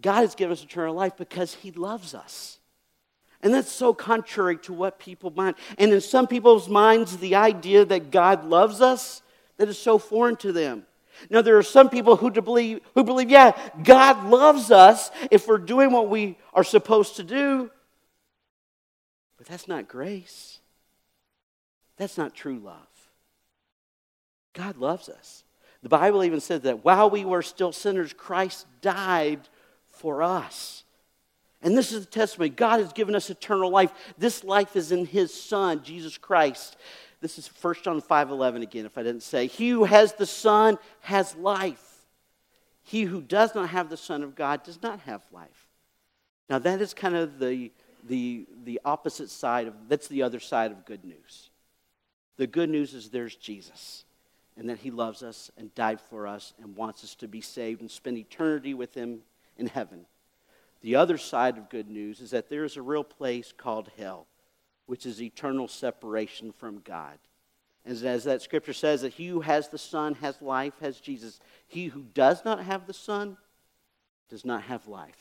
God 0.00 0.20
has 0.20 0.34
given 0.34 0.52
us 0.52 0.62
eternal 0.62 0.94
life 0.94 1.16
because 1.16 1.54
he 1.54 1.70
loves 1.70 2.14
us. 2.14 2.58
And 3.42 3.54
that's 3.54 3.70
so 3.70 3.94
contrary 3.94 4.58
to 4.58 4.72
what 4.72 4.98
people 4.98 5.30
mind. 5.30 5.56
And 5.78 5.92
in 5.92 6.00
some 6.00 6.26
people's 6.26 6.68
minds, 6.68 7.16
the 7.16 7.36
idea 7.36 7.84
that 7.84 8.10
God 8.10 8.44
loves 8.44 8.80
us, 8.80 9.22
that 9.56 9.68
is 9.68 9.78
so 9.78 9.98
foreign 9.98 10.36
to 10.36 10.52
them. 10.52 10.84
Now, 11.30 11.42
there 11.42 11.56
are 11.58 11.62
some 11.62 11.88
people 11.88 12.16
who 12.16 12.30
believe, 12.30 12.80
who 12.94 13.04
believe, 13.04 13.30
yeah, 13.30 13.52
God 13.82 14.26
loves 14.26 14.70
us 14.70 15.10
if 15.30 15.48
we're 15.48 15.58
doing 15.58 15.90
what 15.90 16.08
we 16.08 16.38
are 16.52 16.64
supposed 16.64 17.16
to 17.16 17.22
do. 17.22 17.70
But 19.36 19.46
that's 19.46 19.68
not 19.68 19.88
grace. 19.88 20.58
That's 21.96 22.18
not 22.18 22.34
true 22.34 22.58
love. 22.58 22.86
God 24.52 24.78
loves 24.78 25.08
us. 25.08 25.44
The 25.82 25.88
Bible 25.88 26.24
even 26.24 26.40
says 26.40 26.62
that 26.62 26.84
while 26.84 27.10
we 27.10 27.24
were 27.24 27.42
still 27.42 27.72
sinners, 27.72 28.12
Christ 28.12 28.66
died 28.80 29.40
for 29.90 30.22
us. 30.22 30.84
And 31.62 31.76
this 31.76 31.92
is 31.92 32.04
the 32.04 32.10
testimony 32.10 32.50
God 32.50 32.80
has 32.80 32.92
given 32.92 33.14
us 33.14 33.30
eternal 33.30 33.70
life. 33.70 33.92
This 34.18 34.44
life 34.44 34.76
is 34.76 34.92
in 34.92 35.06
His 35.06 35.32
Son, 35.32 35.82
Jesus 35.82 36.18
Christ. 36.18 36.76
This 37.26 37.38
is 37.38 37.48
1 37.48 37.74
John 37.82 38.00
5:11 38.00 38.62
again, 38.62 38.86
if 38.86 38.96
I 38.96 39.02
didn't 39.02 39.24
say. 39.24 39.48
He 39.48 39.70
who 39.70 39.82
has 39.82 40.12
the 40.12 40.26
Son 40.26 40.78
has 41.00 41.34
life. 41.34 42.06
He 42.84 43.02
who 43.02 43.20
does 43.20 43.52
not 43.52 43.70
have 43.70 43.90
the 43.90 43.96
Son 43.96 44.22
of 44.22 44.36
God 44.36 44.62
does 44.62 44.80
not 44.80 45.00
have 45.00 45.24
life. 45.32 45.66
Now 46.48 46.60
that 46.60 46.80
is 46.80 46.94
kind 46.94 47.16
of 47.16 47.40
the, 47.40 47.72
the, 48.04 48.46
the 48.62 48.80
opposite 48.84 49.28
side 49.28 49.66
of 49.66 49.74
that's 49.88 50.06
the 50.06 50.22
other 50.22 50.38
side 50.38 50.70
of 50.70 50.84
good 50.84 51.04
news. 51.04 51.50
The 52.36 52.46
good 52.46 52.70
news 52.70 52.94
is 52.94 53.10
there's 53.10 53.34
Jesus 53.34 54.04
and 54.56 54.70
that 54.70 54.78
he 54.78 54.92
loves 54.92 55.24
us 55.24 55.50
and 55.58 55.74
died 55.74 56.00
for 56.00 56.28
us 56.28 56.54
and 56.62 56.76
wants 56.76 57.02
us 57.02 57.16
to 57.16 57.26
be 57.26 57.40
saved 57.40 57.80
and 57.80 57.90
spend 57.90 58.18
eternity 58.18 58.72
with 58.72 58.94
him 58.94 59.22
in 59.58 59.66
heaven. 59.66 60.06
The 60.80 60.94
other 60.94 61.18
side 61.18 61.58
of 61.58 61.70
good 61.70 61.90
news 61.90 62.20
is 62.20 62.30
that 62.30 62.50
there 62.50 62.62
is 62.62 62.76
a 62.76 62.82
real 62.82 63.02
place 63.02 63.52
called 63.52 63.90
hell, 63.98 64.28
which 64.86 65.06
is 65.06 65.20
eternal 65.20 65.68
separation 65.68 66.52
from 66.52 66.80
God. 66.80 67.18
And 67.84 68.02
as 68.04 68.24
that 68.24 68.42
scripture 68.42 68.72
says, 68.72 69.02
that 69.02 69.12
he 69.12 69.28
who 69.28 69.40
has 69.40 69.68
the 69.68 69.78
Son 69.78 70.14
has 70.16 70.40
life, 70.42 70.74
has 70.80 70.98
Jesus. 70.98 71.38
He 71.68 71.86
who 71.86 72.02
does 72.14 72.44
not 72.44 72.64
have 72.64 72.86
the 72.86 72.92
Son 72.92 73.36
does 74.28 74.44
not 74.44 74.62
have 74.62 74.88
life. 74.88 75.18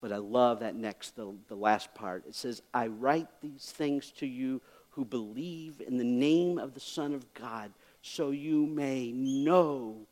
But 0.00 0.12
I 0.12 0.18
love 0.18 0.60
that 0.60 0.74
next, 0.74 1.16
the, 1.16 1.34
the 1.48 1.54
last 1.54 1.94
part. 1.94 2.24
It 2.26 2.34
says, 2.34 2.60
I 2.74 2.88
write 2.88 3.28
these 3.40 3.72
things 3.74 4.10
to 4.18 4.26
you 4.26 4.60
who 4.90 5.04
believe 5.04 5.80
in 5.80 5.96
the 5.96 6.04
name 6.04 6.58
of 6.58 6.74
the 6.74 6.80
Son 6.80 7.14
of 7.14 7.32
God, 7.32 7.72
so 8.02 8.30
you 8.30 8.66
may 8.66 9.12
know 9.12 10.06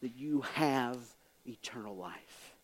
that 0.00 0.16
you 0.16 0.40
have 0.40 0.98
eternal 1.46 1.94
life 1.94 2.54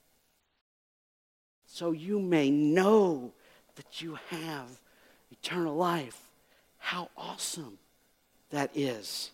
so 1.72 1.92
you 1.92 2.18
may 2.18 2.51
know 2.51 3.32
that 3.76 4.03
you 4.03 4.18
have 4.28 4.80
eternal 5.30 5.74
life. 5.74 6.18
How 6.78 7.08
awesome 7.16 7.78
that 8.50 8.70
is. 8.74 9.30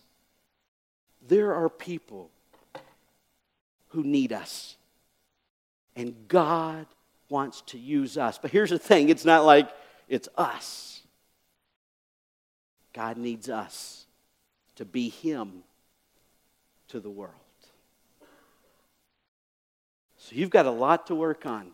There 1.27 1.53
are 1.53 1.69
people 1.69 2.29
who 3.89 4.03
need 4.03 4.31
us, 4.31 4.77
and 5.95 6.15
God 6.27 6.85
wants 7.29 7.61
to 7.67 7.77
use 7.77 8.17
us. 8.17 8.37
But 8.37 8.51
here's 8.51 8.69
the 8.69 8.79
thing 8.79 9.09
it's 9.09 9.25
not 9.25 9.45
like 9.45 9.69
it's 10.07 10.29
us, 10.37 11.01
God 12.93 13.17
needs 13.17 13.49
us 13.49 14.05
to 14.75 14.85
be 14.85 15.09
Him 15.09 15.63
to 16.89 16.99
the 16.99 17.09
world. 17.09 17.33
So 20.17 20.35
you've 20.35 20.49
got 20.49 20.65
a 20.65 20.71
lot 20.71 21.07
to 21.07 21.15
work 21.15 21.45
on 21.45 21.71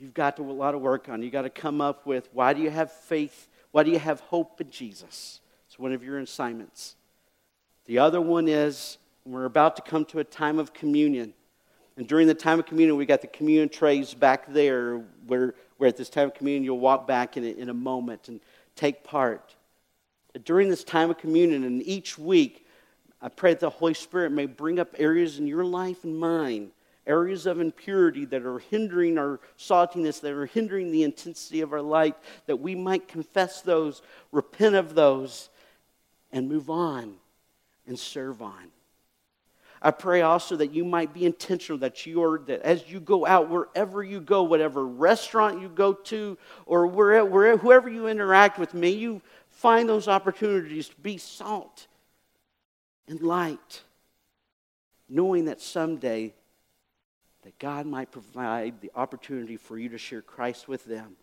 you've 0.00 0.14
got 0.14 0.38
a 0.38 0.42
lot 0.42 0.74
of 0.74 0.80
work 0.80 1.08
on. 1.08 1.22
You've 1.22 1.32
got 1.32 1.42
to 1.42 1.50
come 1.50 1.80
up 1.80 2.06
with 2.06 2.28
why 2.32 2.54
do 2.54 2.62
you 2.62 2.70
have 2.70 2.90
faith? 2.90 3.48
Why 3.70 3.82
do 3.82 3.90
you 3.90 3.98
have 3.98 4.20
hope 4.20 4.60
in 4.60 4.70
Jesus? 4.70 5.40
It's 5.68 5.78
one 5.78 5.92
of 5.92 6.02
your 6.02 6.18
assignments. 6.18 6.96
The 7.84 7.98
other 7.98 8.20
one 8.20 8.48
is 8.48 8.98
we're 9.24 9.44
about 9.44 9.76
to 9.76 9.82
come 9.82 10.04
to 10.06 10.18
a 10.18 10.24
time 10.24 10.58
of 10.58 10.72
communion. 10.72 11.34
And 11.96 12.08
during 12.08 12.26
the 12.26 12.34
time 12.34 12.58
of 12.58 12.66
communion, 12.66 12.96
we 12.96 13.04
got 13.04 13.20
the 13.20 13.26
communion 13.26 13.68
trays 13.68 14.14
back 14.14 14.50
there 14.52 15.04
where, 15.26 15.54
where 15.76 15.88
at 15.88 15.96
this 15.96 16.08
time 16.08 16.28
of 16.28 16.34
communion 16.34 16.64
you'll 16.64 16.80
walk 16.80 17.06
back 17.06 17.36
in 17.36 17.44
a, 17.44 17.48
in 17.48 17.68
a 17.68 17.74
moment 17.74 18.28
and 18.28 18.40
take 18.74 19.04
part. 19.04 19.54
During 20.44 20.70
this 20.70 20.82
time 20.82 21.10
of 21.10 21.18
communion 21.18 21.64
and 21.64 21.82
each 21.82 22.18
week, 22.18 22.66
I 23.20 23.28
pray 23.28 23.52
that 23.52 23.60
the 23.60 23.68
Holy 23.68 23.94
Spirit 23.94 24.32
may 24.32 24.46
bring 24.46 24.78
up 24.78 24.94
areas 24.98 25.38
in 25.38 25.46
your 25.46 25.64
life 25.64 26.04
and 26.04 26.18
mine 26.18 26.70
areas 27.06 27.46
of 27.46 27.60
impurity 27.60 28.24
that 28.26 28.44
are 28.44 28.58
hindering 28.58 29.18
our 29.18 29.40
saltiness, 29.58 30.20
that 30.20 30.32
are 30.32 30.46
hindering 30.46 30.90
the 30.90 31.02
intensity 31.02 31.60
of 31.60 31.72
our 31.72 31.82
light, 31.82 32.16
that 32.46 32.56
we 32.56 32.74
might 32.74 33.08
confess 33.08 33.62
those, 33.62 34.02
repent 34.32 34.74
of 34.74 34.94
those, 34.94 35.48
and 36.32 36.48
move 36.48 36.70
on 36.70 37.14
and 37.86 37.98
serve 37.98 38.42
on. 38.42 38.70
I 39.82 39.90
pray 39.90 40.20
also 40.20 40.56
that 40.56 40.72
you 40.72 40.84
might 40.84 41.14
be 41.14 41.24
intentional, 41.24 41.78
that 41.78 42.04
you 42.04 42.22
are, 42.22 42.38
that 42.40 42.60
as 42.62 42.88
you 42.90 43.00
go 43.00 43.26
out, 43.26 43.48
wherever 43.48 44.02
you 44.02 44.20
go, 44.20 44.42
whatever 44.42 44.86
restaurant 44.86 45.62
you 45.62 45.68
go 45.70 45.94
to, 45.94 46.36
or 46.66 46.86
wherever, 46.86 47.28
wherever 47.28 47.56
whoever 47.56 47.88
you 47.88 48.06
interact 48.06 48.58
with, 48.58 48.74
may 48.74 48.90
you 48.90 49.22
find 49.48 49.88
those 49.88 50.06
opportunities 50.06 50.90
to 50.90 50.96
be 50.96 51.16
salt 51.16 51.86
and 53.08 53.22
light, 53.22 53.82
knowing 55.08 55.46
that 55.46 55.62
someday 55.62 56.34
that 57.42 57.58
God 57.58 57.86
might 57.86 58.10
provide 58.10 58.80
the 58.80 58.90
opportunity 58.94 59.56
for 59.56 59.78
you 59.78 59.88
to 59.90 59.98
share 59.98 60.22
Christ 60.22 60.68
with 60.68 60.84
them. 60.84 61.16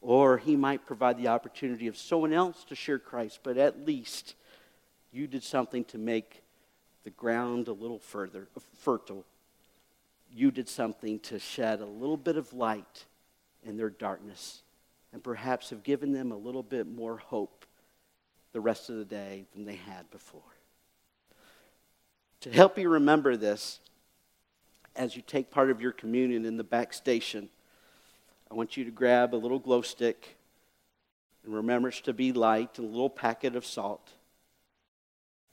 Or 0.00 0.38
He 0.38 0.56
might 0.56 0.86
provide 0.86 1.16
the 1.16 1.28
opportunity 1.28 1.86
of 1.86 1.96
someone 1.96 2.32
else 2.32 2.64
to 2.64 2.74
share 2.74 2.98
Christ, 2.98 3.40
but 3.42 3.56
at 3.56 3.86
least 3.86 4.34
you 5.12 5.26
did 5.26 5.42
something 5.42 5.84
to 5.84 5.98
make 5.98 6.42
the 7.04 7.10
ground 7.10 7.68
a 7.68 7.72
little 7.72 7.98
further 7.98 8.48
fertile. 8.80 9.24
You 10.32 10.50
did 10.50 10.68
something 10.68 11.20
to 11.20 11.38
shed 11.38 11.80
a 11.80 11.86
little 11.86 12.16
bit 12.16 12.36
of 12.36 12.52
light 12.52 13.04
in 13.64 13.76
their 13.76 13.90
darkness 13.90 14.62
and 15.12 15.22
perhaps 15.22 15.70
have 15.70 15.84
given 15.84 16.12
them 16.12 16.32
a 16.32 16.36
little 16.36 16.62
bit 16.62 16.88
more 16.88 17.16
hope 17.16 17.64
the 18.52 18.60
rest 18.60 18.90
of 18.90 18.96
the 18.96 19.04
day 19.04 19.44
than 19.54 19.64
they 19.64 19.76
had 19.76 20.10
before. 20.10 20.40
To 22.40 22.50
help 22.50 22.78
you 22.78 22.88
remember 22.88 23.36
this, 23.36 23.78
as 24.96 25.16
you 25.16 25.22
take 25.22 25.50
part 25.50 25.70
of 25.70 25.80
your 25.80 25.92
communion 25.92 26.44
in 26.44 26.56
the 26.56 26.64
back 26.64 26.92
station, 26.92 27.48
I 28.50 28.54
want 28.54 28.76
you 28.76 28.84
to 28.84 28.90
grab 28.90 29.34
a 29.34 29.36
little 29.36 29.58
glow 29.58 29.82
stick 29.82 30.36
and 31.44 31.54
remember 31.54 31.88
it's 31.88 32.00
to 32.02 32.12
be 32.12 32.32
light 32.32 32.78
and 32.78 32.88
a 32.88 32.90
little 32.90 33.10
packet 33.10 33.56
of 33.56 33.66
salt 33.66 34.12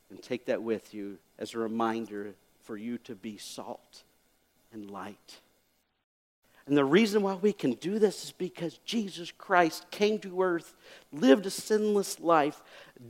and 0.09 0.21
take 0.21 0.45
that 0.45 0.61
with 0.61 0.93
you 0.93 1.17
as 1.39 1.53
a 1.53 1.59
reminder 1.59 2.33
for 2.63 2.77
you 2.77 2.97
to 2.99 3.15
be 3.15 3.37
salt 3.37 4.03
and 4.71 4.89
light. 4.89 5.39
And 6.67 6.77
the 6.77 6.85
reason 6.85 7.23
why 7.23 7.33
we 7.33 7.53
can 7.53 7.73
do 7.73 7.97
this 7.97 8.23
is 8.23 8.31
because 8.31 8.77
Jesus 8.85 9.31
Christ 9.31 9.89
came 9.89 10.19
to 10.19 10.41
earth, 10.41 10.75
lived 11.11 11.45
a 11.45 11.49
sinless 11.49 12.19
life, 12.19 12.61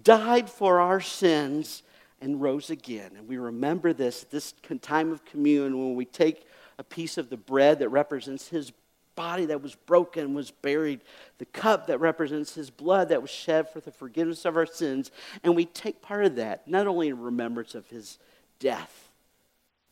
died 0.03 0.49
for 0.49 0.79
our 0.79 1.01
sins, 1.01 1.83
and 2.21 2.41
rose 2.41 2.69
again. 2.69 3.11
And 3.17 3.27
we 3.27 3.37
remember 3.37 3.93
this 3.93 4.25
this 4.29 4.53
time 4.81 5.11
of 5.11 5.25
communion 5.25 5.77
when 5.77 5.95
we 5.95 6.05
take 6.05 6.45
a 6.77 6.83
piece 6.83 7.17
of 7.17 7.29
the 7.29 7.37
bread 7.37 7.79
that 7.79 7.89
represents 7.89 8.47
his 8.47 8.71
body 9.15 9.45
that 9.45 9.61
was 9.61 9.75
broken 9.75 10.33
was 10.33 10.51
buried, 10.51 11.01
the 11.37 11.45
cup 11.45 11.87
that 11.87 11.99
represents 11.99 12.55
his 12.55 12.69
blood 12.69 13.09
that 13.09 13.21
was 13.21 13.29
shed 13.29 13.69
for 13.69 13.81
the 13.81 13.91
forgiveness 13.91 14.45
of 14.45 14.55
our 14.55 14.65
sins, 14.65 15.11
and 15.43 15.55
we 15.55 15.65
take 15.65 16.01
part 16.01 16.25
of 16.25 16.37
that, 16.37 16.65
not 16.67 16.87
only 16.87 17.09
in 17.09 17.19
remembrance 17.19 17.75
of 17.75 17.87
his 17.89 18.17
death, 18.59 19.09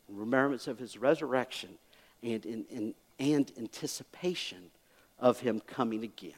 in 0.07 0.15
remembrance 0.15 0.67
of 0.67 0.79
his 0.79 0.97
resurrection, 0.97 1.69
and 2.23 2.45
in, 2.45 2.65
in 2.69 2.93
and 3.19 3.51
anticipation 3.57 4.71
of 5.19 5.41
him 5.41 5.59
coming 5.59 6.03
again. 6.03 6.33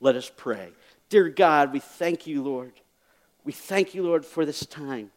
Let 0.00 0.14
us 0.14 0.30
pray. 0.34 0.70
Dear 1.08 1.28
God, 1.28 1.72
we 1.72 1.80
thank 1.80 2.26
you, 2.26 2.42
Lord. 2.42 2.72
We 3.46 3.52
thank 3.52 3.94
you, 3.94 4.02
Lord, 4.02 4.26
for 4.26 4.44
this 4.44 4.66
time. 4.66 5.12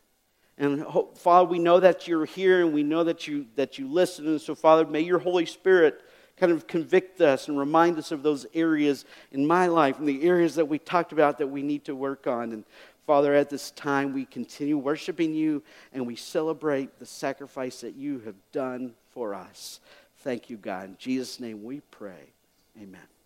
And 0.60 0.86
Father, 1.16 1.50
we 1.50 1.58
know 1.58 1.80
that 1.80 2.08
you're 2.08 2.26
here 2.26 2.64
and 2.64 2.74
we 2.74 2.84
know 2.84 3.04
that 3.04 3.28
you, 3.28 3.48
that 3.56 3.80
you 3.80 3.88
listen. 3.88 4.28
And 4.28 4.40
so, 4.40 4.54
Father, 4.54 4.86
may 4.86 5.02
your 5.02 5.18
Holy 5.18 5.48
Spirit 5.48 6.02
kind 6.38 6.52
of 6.52 6.68
convict 6.68 7.22
us 7.22 7.48
and 7.48 7.58
remind 7.58 7.98
us 7.98 8.12
of 8.12 8.22
those 8.22 8.46
areas 8.54 9.06
in 9.32 9.48
my 9.48 9.66
life 9.66 9.98
and 9.98 10.08
the 10.08 10.24
areas 10.24 10.56
that 10.56 10.66
we 10.66 10.78
talked 10.78 11.12
about 11.12 11.40
that 11.40 11.48
we 11.48 11.64
need 11.64 11.86
to 11.86 11.96
work 11.96 12.28
on. 12.28 12.52
And 12.52 12.66
Father, 13.08 13.34
at 13.34 13.50
this 13.50 13.72
time, 13.72 14.14
we 14.14 14.26
continue 14.26 14.78
worshiping 14.78 15.34
you 15.34 15.64
and 15.92 16.06
we 16.06 16.16
celebrate 16.16 17.00
the 17.00 17.08
sacrifice 17.08 17.82
that 17.82 17.96
you 17.96 18.20
have 18.20 18.36
done 18.52 18.94
for 19.12 19.34
us. 19.34 19.80
Thank 20.18 20.52
you, 20.52 20.58
God. 20.58 20.90
In 20.90 20.98
Jesus' 21.00 21.40
name 21.40 21.64
we 21.64 21.80
pray. 21.80 22.34
Amen. 22.80 23.19